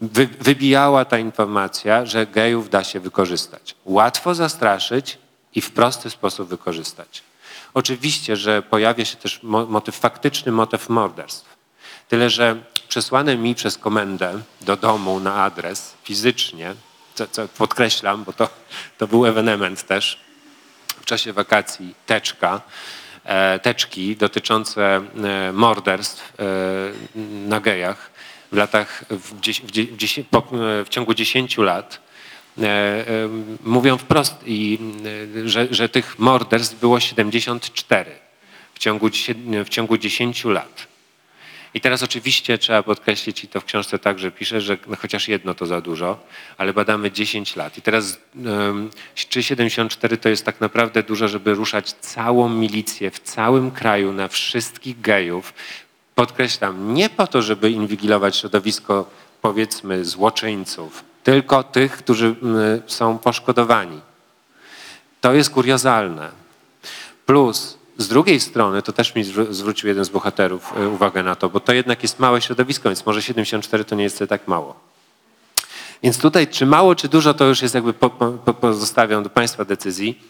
[0.00, 3.74] wy, wybijała ta informacja, że gejów da się wykorzystać.
[3.84, 5.18] Łatwo zastraszyć
[5.54, 7.22] i w prosty sposób wykorzystać.
[7.74, 11.53] Oczywiście, że pojawia się też motyw faktyczny, motyw morderstw.
[12.08, 12.56] Tyle, że
[12.88, 16.74] przesłane mi przez komendę do domu na adres fizycznie,
[17.14, 18.48] co, co podkreślam, bo to,
[18.98, 20.18] to był ewenement też
[21.00, 22.60] w czasie wakacji, teczka,
[23.24, 26.44] E, teczki dotyczące e, morderstw e,
[27.48, 28.10] na gejach
[28.52, 32.04] w latach, w, w, w ciągu 10 lat
[33.64, 34.78] mówią wprost, i,
[35.44, 38.10] że, że tych morderstw było 74
[38.74, 39.08] w ciągu,
[39.64, 40.86] w ciągu 10 lat.
[41.74, 45.54] I teraz oczywiście trzeba podkreślić, i to w książce także piszę, że no chociaż jedno
[45.54, 46.18] to za dużo,
[46.58, 47.78] ale badamy 10 lat.
[47.78, 48.18] I teraz
[49.14, 54.28] czy 74 to jest tak naprawdę dużo, żeby ruszać całą milicję w całym kraju na
[54.28, 55.54] wszystkich gejów.
[56.14, 59.10] Podkreślam, nie po to, żeby inwigilować środowisko
[59.42, 62.34] powiedzmy złoczyńców, tylko tych, którzy
[62.86, 64.00] są poszkodowani.
[65.20, 66.30] To jest kuriozalne.
[67.26, 71.48] Plus z drugiej strony, to też mi zwrócił jeden z bohaterów e, uwagę na to,
[71.48, 74.74] bo to jednak jest małe środowisko, więc może 74 to nie jest tak mało.
[76.02, 79.64] Więc tutaj czy mało, czy dużo, to już jest jakby po, po, pozostawiam do Państwa
[79.64, 80.22] decyzji.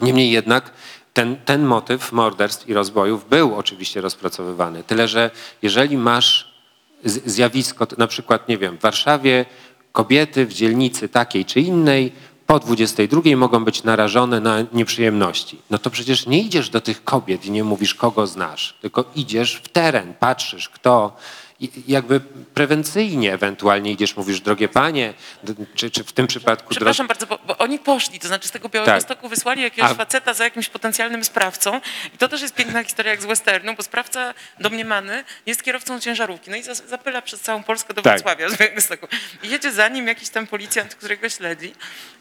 [0.00, 0.70] Niemniej jednak
[1.12, 4.82] ten, ten motyw morderstw i rozbojów był oczywiście rozpracowywany.
[4.82, 5.30] Tyle, że
[5.62, 6.56] jeżeli masz
[7.04, 9.44] zjawisko, na przykład, nie wiem, w Warszawie
[9.92, 12.12] kobiety w dzielnicy takiej czy innej
[12.46, 15.58] po 22 mogą być narażone na nieprzyjemności.
[15.70, 19.56] No to przecież nie idziesz do tych kobiet i nie mówisz, kogo znasz, tylko idziesz
[19.56, 21.16] w teren, patrzysz, kto,
[21.88, 22.20] jakby
[22.54, 25.14] prewencyjnie ewentualnie idziesz, mówisz, drogie panie,
[25.74, 26.70] czy, czy w tym przypadku...
[26.70, 29.30] Przepraszam bardzo, bo, bo, oni poszli, to znaczy z tego Białegostoku tak.
[29.30, 29.94] wysłali jakiegoś A...
[29.94, 31.80] faceta za jakimś potencjalnym sprawcą
[32.14, 36.50] i to też jest piękna historia jak z westernu, bo sprawca domniemany jest kierowcą ciężarówki,
[36.50, 38.12] no i zapyla przez całą Polskę do tak.
[38.12, 39.06] Wrocławia z Białegostoku.
[39.42, 41.72] I jedzie za nim jakiś tam policjant, którego śledzi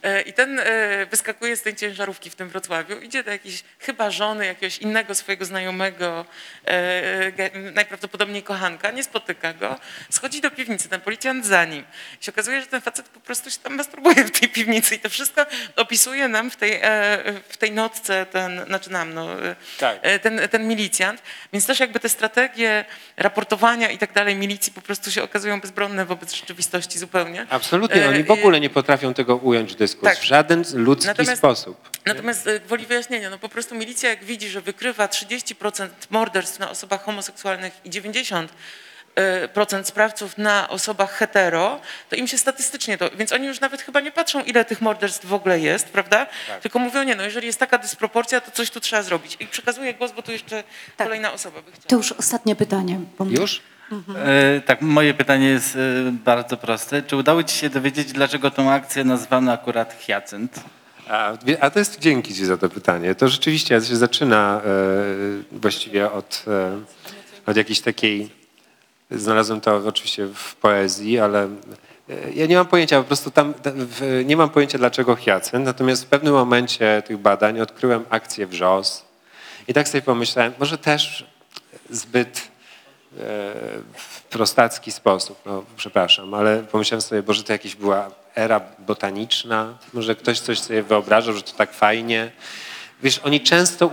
[0.04, 4.12] e, i ten e, wyskakuje z tej ciężarówki w tym Wrocławiu, idzie do jakiejś chyba
[4.12, 6.26] żony jakiegoś innego swojego znajomego,
[6.66, 11.84] e, najprawdopodobniej kochanka, nie spotyka spotyka go, schodzi do piwnicy, ten policjant za nim.
[12.22, 15.00] I się okazuje, że ten facet po prostu się tam masturbuje w tej piwnicy i
[15.00, 15.46] to wszystko
[15.76, 16.82] opisuje nam w tej, e,
[17.50, 20.00] w tej notce ten, znaczy nam, no, e, tak.
[20.02, 21.22] E, ten, ten milicjant.
[21.54, 22.86] Więc też jakby te strategie
[23.18, 27.46] raportowania i tak dalej milicji po prostu się okazują bezbronne wobec rzeczywistości zupełnie.
[27.50, 30.24] Absolutnie, oni w ogóle nie potrafią tego ująć w dyskusji tak.
[30.24, 31.90] w żaden ludzki natomiast, sposób.
[32.06, 37.04] Natomiast gwoli wyjaśnienia, no po prostu milicja jak widzi, że wykrywa 30% morderstw na osobach
[37.04, 38.48] homoseksualnych i 90% Y,
[39.54, 44.00] procent sprawców na osobach hetero, to im się statystycznie to, więc oni już nawet chyba
[44.00, 46.28] nie patrzą, ile tych morderstw w ogóle jest, prawda?
[46.48, 46.62] Tak.
[46.62, 49.38] Tylko mówią, nie, no jeżeli jest taka dysproporcja, to coś tu trzeba zrobić.
[49.40, 50.64] I przekazuję głos, bo tu jeszcze
[50.98, 51.08] tak.
[51.08, 51.88] kolejna osoba by chciała.
[51.88, 53.00] To już ostatnie pytanie.
[53.18, 53.26] Bo...
[53.26, 53.62] Już?
[53.92, 54.18] Mhm.
[54.28, 55.80] E, tak, moje pytanie jest e,
[56.12, 57.02] bardzo proste.
[57.02, 60.64] Czy udało Ci się dowiedzieć, dlaczego tą akcję nazwano akurat Hyacynt?
[61.10, 63.16] A, a to jest dzięki Ci za to pytanie.
[63.16, 64.70] To rzeczywiście się zaczyna e,
[65.52, 66.80] właściwie od, e,
[67.46, 68.45] od jakiejś takiej
[69.12, 71.44] Znalazłem to oczywiście w poezji, ale
[72.10, 73.54] e, ja nie mam pojęcia, po prostu tam
[74.26, 79.06] nie mam pojęcia dlaczego hyacynt, natomiast w pewnym momencie tych badań odkryłem akcję wrzos
[79.68, 81.26] i tak sobie pomyślałem, może też
[81.90, 82.42] zbyt e,
[83.94, 90.16] w prostacki sposób, no przepraszam, ale pomyślałem sobie, że to jakaś była era botaniczna, może
[90.16, 92.32] ktoś coś sobie wyobrażał, że to tak fajnie
[93.04, 93.92] wiesz, oni często,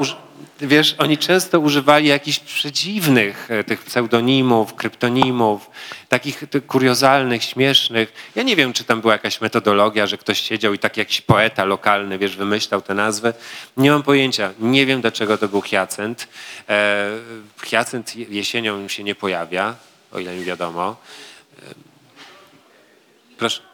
[0.60, 5.70] wiesz, oni często używali jakichś przedziwnych e, tych pseudonimów, kryptonimów,
[6.08, 8.12] takich kuriozalnych, śmiesznych.
[8.34, 11.64] Ja nie wiem, czy tam była jakaś metodologia, że ktoś siedział i tak jakiś poeta
[11.64, 13.32] lokalny, wiesz, wymyślał te nazwy.
[13.76, 14.52] Nie mam pojęcia.
[14.58, 16.28] Nie wiem, dlaczego to był Hyacynt.
[16.68, 17.08] E,
[17.58, 19.74] Hyacynt jesienią się nie pojawia,
[20.12, 20.96] o ile mi wiadomo.
[21.58, 21.74] E,
[23.38, 23.71] Proszę.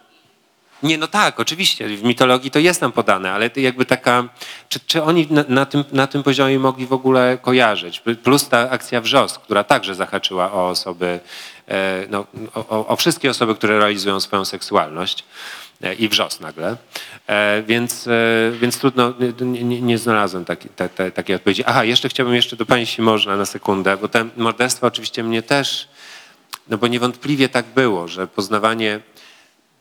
[0.83, 4.29] Nie, no tak, oczywiście, w mitologii to jest nam podane, ale jakby taka,
[4.69, 8.03] czy, czy oni na, na, tym, na tym poziomie mogli w ogóle kojarzyć?
[8.23, 11.19] Plus ta akcja Wrzos, która także zahaczyła o osoby,
[11.67, 12.25] e, no,
[12.55, 15.23] o, o wszystkie osoby, które realizują swoją seksualność
[15.81, 16.77] e, i Wrzos nagle,
[17.27, 18.09] e, więc,
[18.61, 21.63] więc trudno, nie, nie, nie znalazłem taki, te, te, takiej odpowiedzi.
[21.65, 25.41] Aha, jeszcze chciałbym jeszcze do Pani, jeśli można, na sekundę, bo te morderstwa oczywiście mnie
[25.41, 25.87] też,
[26.69, 28.99] no bo niewątpliwie tak było, że poznawanie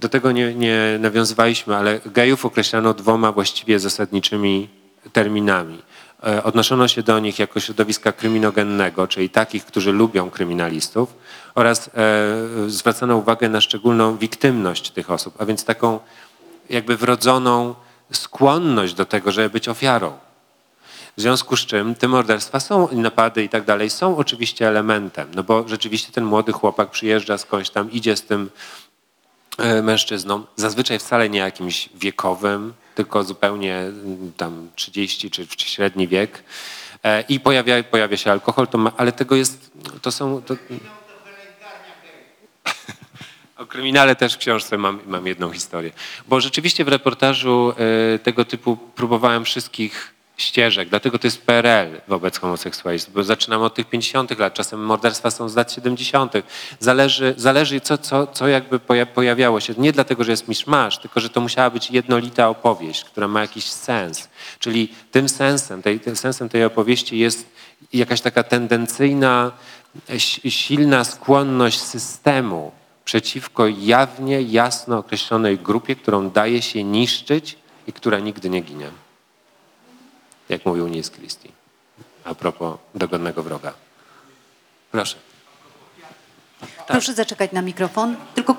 [0.00, 4.68] do tego nie, nie nawiązywaliśmy, ale gejów określano dwoma właściwie zasadniczymi
[5.12, 5.82] terminami.
[6.26, 11.14] E, Odnoszono się do nich jako środowiska kryminogennego, czyli takich, którzy lubią kryminalistów
[11.54, 16.00] oraz e, zwracano uwagę na szczególną wiktymność tych osób, a więc taką
[16.70, 17.74] jakby wrodzoną
[18.12, 20.12] skłonność do tego, żeby być ofiarą.
[21.16, 25.42] W związku z czym te morderstwa są, napady i tak dalej są oczywiście elementem, no
[25.42, 28.50] bo rzeczywiście ten młody chłopak przyjeżdża skądś tam, idzie z tym
[29.82, 36.42] mężczyzną, zazwyczaj wcale nie jakimś wiekowym, tylko zupełnie mm, tam 30 czy, czy średni wiek
[37.02, 39.70] E, i pojawia, pojawia się alkohol, to ma, ale tego jest,
[40.02, 40.42] to są...
[40.42, 40.56] To,
[43.62, 45.92] o kryminale też w książce mam, mam jedną historię.
[46.28, 47.74] Bo rzeczywiście w reportażu
[48.14, 53.74] e, tego typu próbowałem wszystkich ścieżek, dlatego to jest PRL wobec homoseksualistów, bo zaczynamy od
[53.74, 56.32] tych 50 lat, czasem morderstwa są z lat 70.
[56.80, 59.74] Zależy, zależy co, co, co jakby poja- pojawiało się.
[59.78, 63.64] Nie dlatego, że jest miszmasz, tylko że to musiała być jednolita opowieść, która ma jakiś
[63.64, 64.28] sens.
[64.58, 67.46] Czyli tym sensem, tej, tym sensem tej opowieści jest
[67.92, 69.52] jakaś taka tendencyjna,
[70.18, 72.72] si- silna skłonność systemu
[73.04, 78.86] przeciwko jawnie, jasno określonej grupie, którą daje się niszczyć i która nigdy nie ginie
[80.48, 81.48] jak mówił Nils Christie.
[82.24, 83.74] A propos dogodnego wroga.
[84.92, 85.16] Proszę.
[86.86, 88.16] Proszę zaczekać na mikrofon.
[88.34, 88.56] Tylko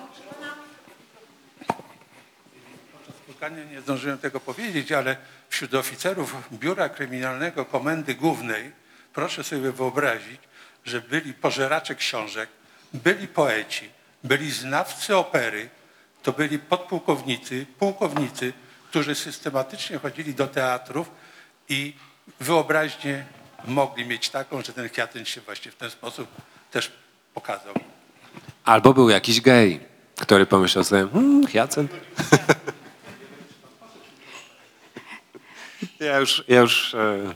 [3.24, 5.18] spotkania nie zdążyłem tego powiedzieć, ale
[5.50, 8.72] wśród oficerów Biura Kryminalnego Komendy Głównej
[9.14, 10.42] proszę sobie wyobrazić,
[10.86, 12.50] że byli pożeracze książek,
[12.94, 13.90] byli poeci,
[14.24, 15.70] byli znawcy opery,
[16.24, 18.54] to byli podpułkownicy, pułkownicy,
[18.90, 21.12] którzy systematycznie chodzili do teatrów
[21.70, 21.94] i
[22.40, 23.26] wyobraźnię
[23.68, 26.28] mogli mieć taką, że ten Chiatyn się właśnie w ten sposób
[26.72, 26.92] też
[27.34, 27.74] pokazał.
[28.66, 29.80] Albo był jakiś gej,
[30.16, 31.92] który pomyślał sobie, hmm, Hyacynt.
[36.00, 37.34] ja już, ja już e,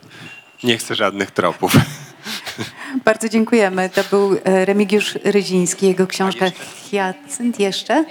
[0.63, 1.73] nie chcę żadnych tropów.
[3.05, 3.89] bardzo dziękujemy.
[3.89, 6.45] To był e, Remigiusz Ryziński, jego książka
[6.91, 7.59] Hyacynt.
[7.59, 8.05] Jeszcze?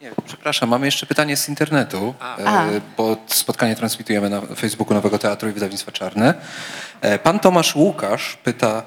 [0.00, 2.66] Nie, przepraszam, mamy jeszcze pytanie z internetu, A.
[2.66, 6.34] e, bo spotkanie transmitujemy na Facebooku Nowego Teatru i Wydawnictwa Czarne.
[7.00, 8.82] E, Pan Tomasz Łukasz pyta,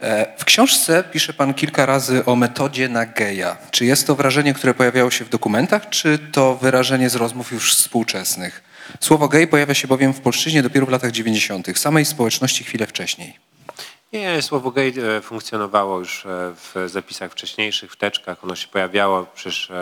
[0.00, 3.56] e, w książce pisze pan kilka razy o metodzie na geja.
[3.70, 7.74] Czy jest to wrażenie, które pojawiało się w dokumentach, czy to wyrażenie z rozmów już
[7.74, 8.62] współczesnych?
[9.00, 13.38] Słowo gej pojawia się bowiem w polszczyźnie dopiero w latach 90., samej społeczności chwilę wcześniej.
[14.12, 18.44] Nie, słowo gej funkcjonowało już w zapisach wcześniejszych, w teczkach.
[18.44, 19.72] Ono się pojawiało, przecież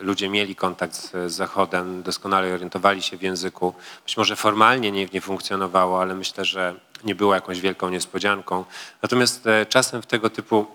[0.00, 3.74] ludzie mieli kontakt z, Zachodem, doskonale orientowali się w języku.
[4.04, 6.74] Być może formalnie nie, nie funkcjonowało, ale myślę, że
[7.04, 8.64] nie było jakąś wielką niespodzianką.
[9.02, 10.66] Natomiast e, czasem w tego typu,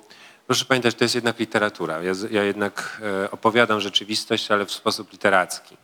[0.48, 2.04] proszę pamiętać, to jest jednak literatura.
[2.04, 5.78] Ja, ja jednak e, opowiadam rzeczywistość, ale w sposób literacki.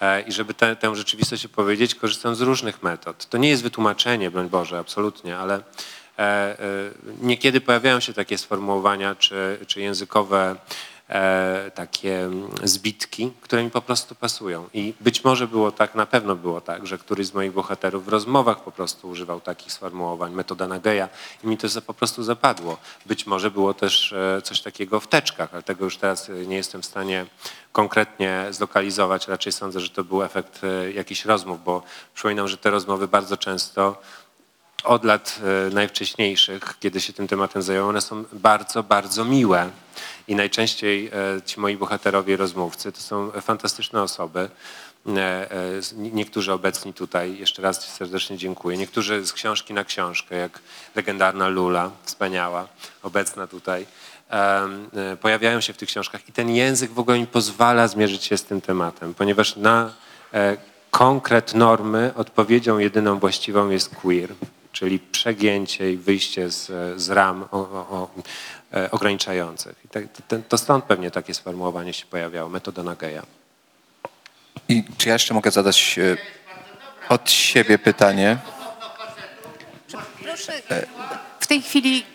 [0.00, 3.26] E, I żeby tę, tę rzeczywistość opowiedzieć, korzystam z różnych metod.
[3.26, 5.60] To nie jest wytłumaczenie, broń Boże, absolutnie, ale e,
[6.18, 6.56] e,
[7.20, 10.97] niekiedy pojawiają się takie sformułowania czy, czy językowe e,
[11.74, 14.68] takie mm, zbitki, które mi po prostu pasują.
[14.74, 18.08] I być może było tak, na pewno było tak, że któryś z moich bohaterów w
[18.08, 21.08] rozmowach po prostu używał takich sformułowań, metoda Nageja
[21.44, 22.76] i mi to po prostu zapadło.
[23.06, 26.56] Być może było też e, coś takiego w teczkach, ale tego już teraz e, nie
[26.56, 27.26] jestem w stanie
[27.72, 29.28] konkretnie zlokalizować.
[29.28, 31.82] Raczej sądzę, że to był efekt e, jakichś rozmów, bo
[32.14, 34.00] przypominam, że te rozmowy bardzo często
[34.84, 39.70] od lat e, najwcześniejszych, kiedy się tym tematem zająłem, one są bardzo, bardzo miłe.
[40.28, 44.50] I najczęściej e, ci moi bohaterowie, rozmówcy, to są fantastyczne osoby.
[45.16, 45.48] E,
[45.96, 48.76] Niektórzy obecni tutaj, jeszcze raz serdecznie dziękuję.
[48.76, 50.60] Niektórzy z książki na książkę, jak
[50.94, 52.68] legendarna Lula, wspaniała,
[53.02, 53.86] obecna tutaj,
[55.20, 56.28] pojawiają się w tych książkach.
[56.28, 59.92] I ten język w ogóle mi pozwala zmierzyć się z tym tematem, ponieważ na
[60.90, 64.34] konkret normy, odpowiedzią jedyną właściwą jest queer,
[64.78, 66.66] czyli przegięcie i wyjście z,
[67.00, 67.60] z ram o, o,
[67.90, 68.10] o,
[68.74, 69.76] e, ograniczających.
[69.84, 73.22] I tak, to, to stąd pewnie takie sformułowanie się pojawiało, metoda na geja.
[74.68, 76.16] I czy ja jeszcze mogę zadać e,
[77.08, 78.38] od siebie pytanie?
[80.22, 80.52] Proszę,
[81.40, 82.06] w tej chwili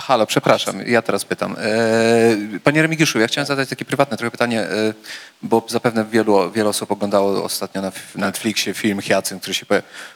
[0.00, 1.56] Halo, przepraszam, ja teraz pytam.
[1.58, 4.94] E, Panie Remigiuszu, ja chciałem zadać takie prywatne trochę pytanie, e,
[5.42, 9.74] bo zapewne wielu, wiele osób oglądało ostatnio na Netflixie film Hyacynt, który się po-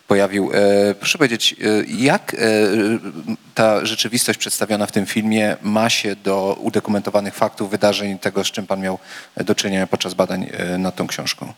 [0.08, 0.50] pojawił.
[0.54, 1.56] E, Proszę powiedzieć,
[1.88, 2.36] jak
[3.54, 8.66] ta rzeczywistość przedstawiona w tym filmie ma się do udokumentowanych faktów, wydarzeń, tego, z czym
[8.66, 8.98] pan miał
[9.36, 11.52] do czynienia podczas badań nad tą książką?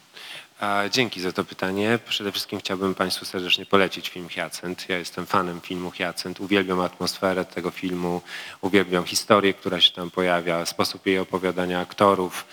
[0.90, 1.98] Dzięki za to pytanie.
[2.08, 4.88] Przede wszystkim chciałbym Państwu serdecznie polecić film Hyacynt.
[4.88, 6.40] Ja jestem fanem filmu Hyacynt.
[6.40, 8.22] Uwielbiam atmosferę tego filmu,
[8.60, 12.44] uwielbiam historię, która się tam pojawia, sposób jej opowiadania aktorów,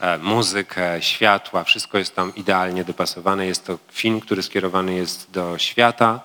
[0.00, 1.64] e, muzykę, światła.
[1.64, 3.46] Wszystko jest tam idealnie dopasowane.
[3.46, 6.20] Jest to film, który skierowany jest do świata,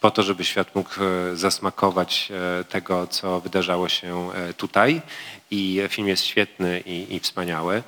[0.00, 5.02] po to, żeby świat mógł e, zasmakować e, tego, co wydarzało się tutaj.
[5.50, 7.82] I film jest świetny i, i wspaniały.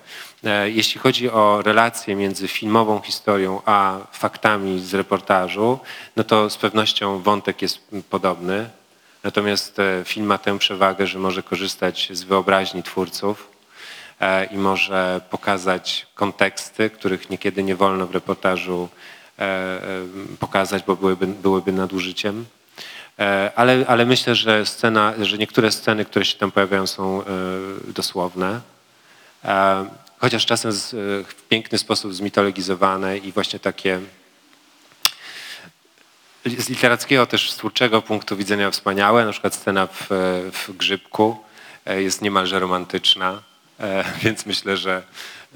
[0.44, 5.78] E, Jeśli chodzi o relację między filmową historią a faktami z reportażu,
[6.16, 7.78] no to z pewnością wątek jest
[8.10, 8.70] podobny.
[9.22, 13.50] Natomiast e, film ma tę przewagę, że może korzystać z wyobraźni twórców
[14.20, 18.88] e, i może pokazać konteksty, których niekiedy nie wolno w reportażu
[20.40, 22.44] pokazać, bo byłyby, byłyby nadużyciem.
[23.18, 27.24] E, Ale, ale myślę, że scena, że niektóre sceny, które się tam pojawiają, są e,
[27.92, 28.60] dosłowne.
[29.44, 29.86] E,
[30.18, 30.72] Chociaż czasem
[31.26, 34.00] w piękny sposób zmitologizowane i właśnie takie
[36.44, 39.24] z literackiego też twórczego punktu widzenia wspaniałe.
[39.24, 40.06] Na przykład scena w,
[40.52, 41.36] w Grzybku
[41.86, 43.42] jest niemalże romantyczna,
[44.22, 45.02] więc myślę, że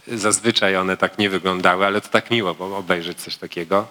[0.08, 3.88] zazwyczaj one tak nie wyglądały, ale to tak miło, bo obejrzeć coś takiego.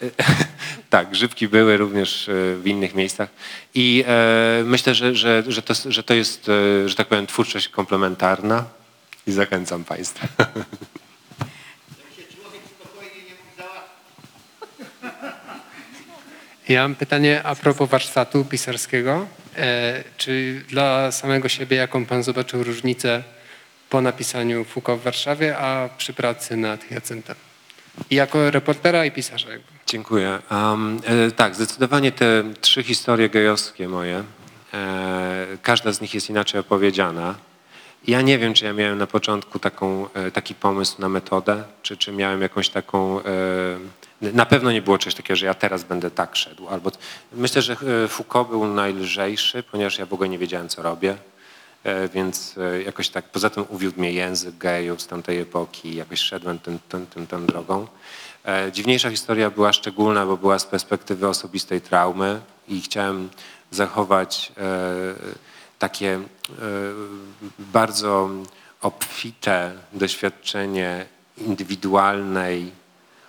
[0.90, 3.28] Tak, grzybki były również e, w innych miejscach
[3.74, 7.68] i e, myślę, że, że, że, to, że to jest, e, że tak powiem, twórczość
[7.68, 8.64] komplementarna
[9.26, 10.28] i zachęcam Państwa.
[16.68, 19.26] Ja mam pytanie a propos warsztatu pisarskiego.
[20.16, 23.22] Czy dla samego siebie, jaką pan zobaczył różnicę
[23.90, 27.36] po napisaniu Foucault w Warszawie, a przy pracy nad Hyacyntem?
[28.10, 29.50] I jako reportera i pisarza.
[29.50, 29.77] Jakby.
[29.90, 30.38] Dziękuję.
[30.50, 34.24] Um, e, tak, zdecydowanie te trzy historie gejowskie moje,
[34.74, 37.34] e, każda z nich jest inaczej opowiedziana.
[38.06, 41.96] Ja nie wiem, czy ja miałem na początku taką, e, taki pomysł na metodę, czy,
[41.96, 43.20] czy miałem jakąś taką...
[43.20, 46.68] E, na pewno nie było czegoś takiego, że ja teraz będę tak szedł.
[46.68, 46.90] Albo,
[47.32, 51.16] myślę, że e, Foucault był najlżejszy, ponieważ ja w ogóle nie wiedziałem, co robię.
[51.84, 52.54] E, Więc
[52.86, 57.06] jakoś tak, poza tym uwiódł mnie język gejów z tamtej epoki, jakoś szedłem tym, tym,
[57.06, 57.86] tym, tą drogą.
[58.48, 63.28] E, Dziwniejsza historia była szczególna, bo była z perspektywy osobistej traumy i chciałem
[63.70, 64.62] zachować e,
[65.78, 66.20] takie e,
[67.58, 68.28] bardzo
[68.82, 71.06] obfite doświadczenie
[71.38, 72.72] indywidualnej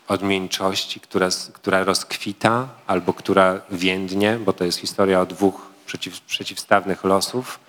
[0.08, 7.04] odmieńczości, która, która rozkwita albo która więdnie, bo to jest historia o dwóch przeciw, przeciwstawnych
[7.04, 7.60] losów.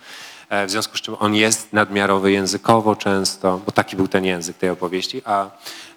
[0.51, 4.57] E, W związku z czym on jest nadmiarowy językowo często, bo taki był ten język
[4.57, 5.51] tej opowieści, a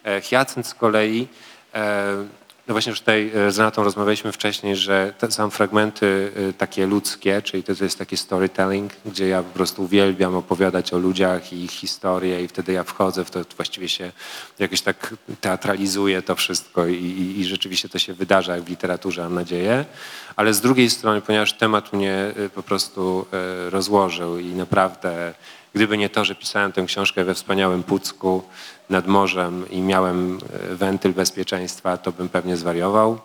[0.03, 1.27] e, Hyacynt z kolei,
[1.73, 2.05] e,
[2.67, 6.87] no właśnie już tutaj e, z Renatą rozmawialiśmy wcześniej, że te są fragmenty e, takie
[6.87, 11.53] ludzkie, czyli to, to jest taki storytelling, gdzie ja po prostu uwielbiam opowiadać o ludziach
[11.53, 14.11] i ich historię i wtedy ja wchodzę w to, właściwie się
[14.59, 19.23] jakoś tak teatralizuję to wszystko i, i, i rzeczywiście to się wydarza jak w literaturze,
[19.23, 19.85] mam nadzieję.
[20.35, 23.25] Ale z drugiej strony, ponieważ temat mnie y, po prostu
[23.69, 25.33] rozłożył i naprawdę,
[25.73, 28.43] gdyby nie to, że pisałem tę książkę we wspaniałym Pucku
[28.89, 30.39] nad morzem i miałem
[30.71, 33.19] y, wentyl bezpieczeństwa, to bym pewnie zwariował.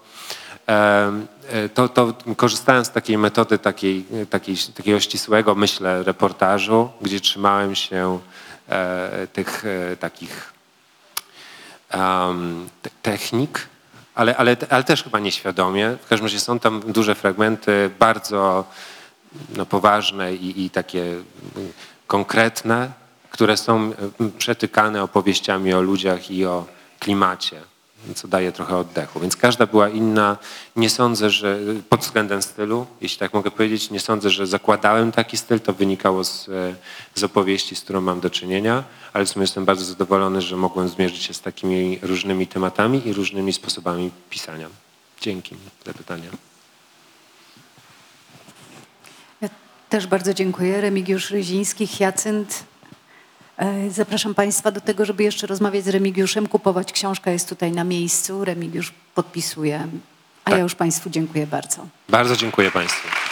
[0.66, 7.20] Em, e, To, to korzystałem z takiej metody, takiej, takiej, takiego ścisłego, myślę, reportażu, gdzie
[7.20, 8.18] trzymałem się
[8.68, 10.52] e, tych e, takich
[11.94, 13.68] um, te- technik,
[14.14, 15.96] ale, ale, ale też chyba nieświadomie.
[16.04, 18.64] W każdym razie są tam duże fragmenty, bardzo
[19.56, 21.04] no, poważne i, i takie
[22.08, 22.90] konkretne,
[23.30, 26.66] które są mm, przetykane opowieściami o ludziach i o
[26.98, 27.60] klimacie,
[28.14, 29.20] co daje trochę oddechu.
[29.20, 30.36] Więc każda była inna.
[30.76, 35.36] Nie sądzę, że pod względem stylu, jeśli tak mogę powiedzieć, nie sądzę, że zakładałem taki
[35.36, 35.60] styl.
[35.60, 36.74] To wynikało z, e,
[37.14, 40.88] z opowieści, z którą mam do czynienia, ale w sumie jestem bardzo zadowolony, że mogłem
[40.88, 44.68] zmierzyć się z takimi różnymi tematami i różnymi sposobami pisania.
[45.20, 45.56] Dzięki
[45.86, 46.28] za pytanie.
[49.40, 49.48] Ja
[49.88, 50.80] też bardzo dziękuję.
[50.80, 52.64] Remigiusz Ryziński, Hyacynt.
[53.56, 57.84] E, Zapraszam Państwa do tego, żeby jeszcze rozmawiać z Remigiuszem, kupować książkę jest tutaj na
[57.84, 59.88] miejscu, Remigiusz podpisuje.
[60.44, 61.86] A ja już Państwu dziękuję bardzo.
[62.08, 63.27] Bardzo dziękuję Państwu.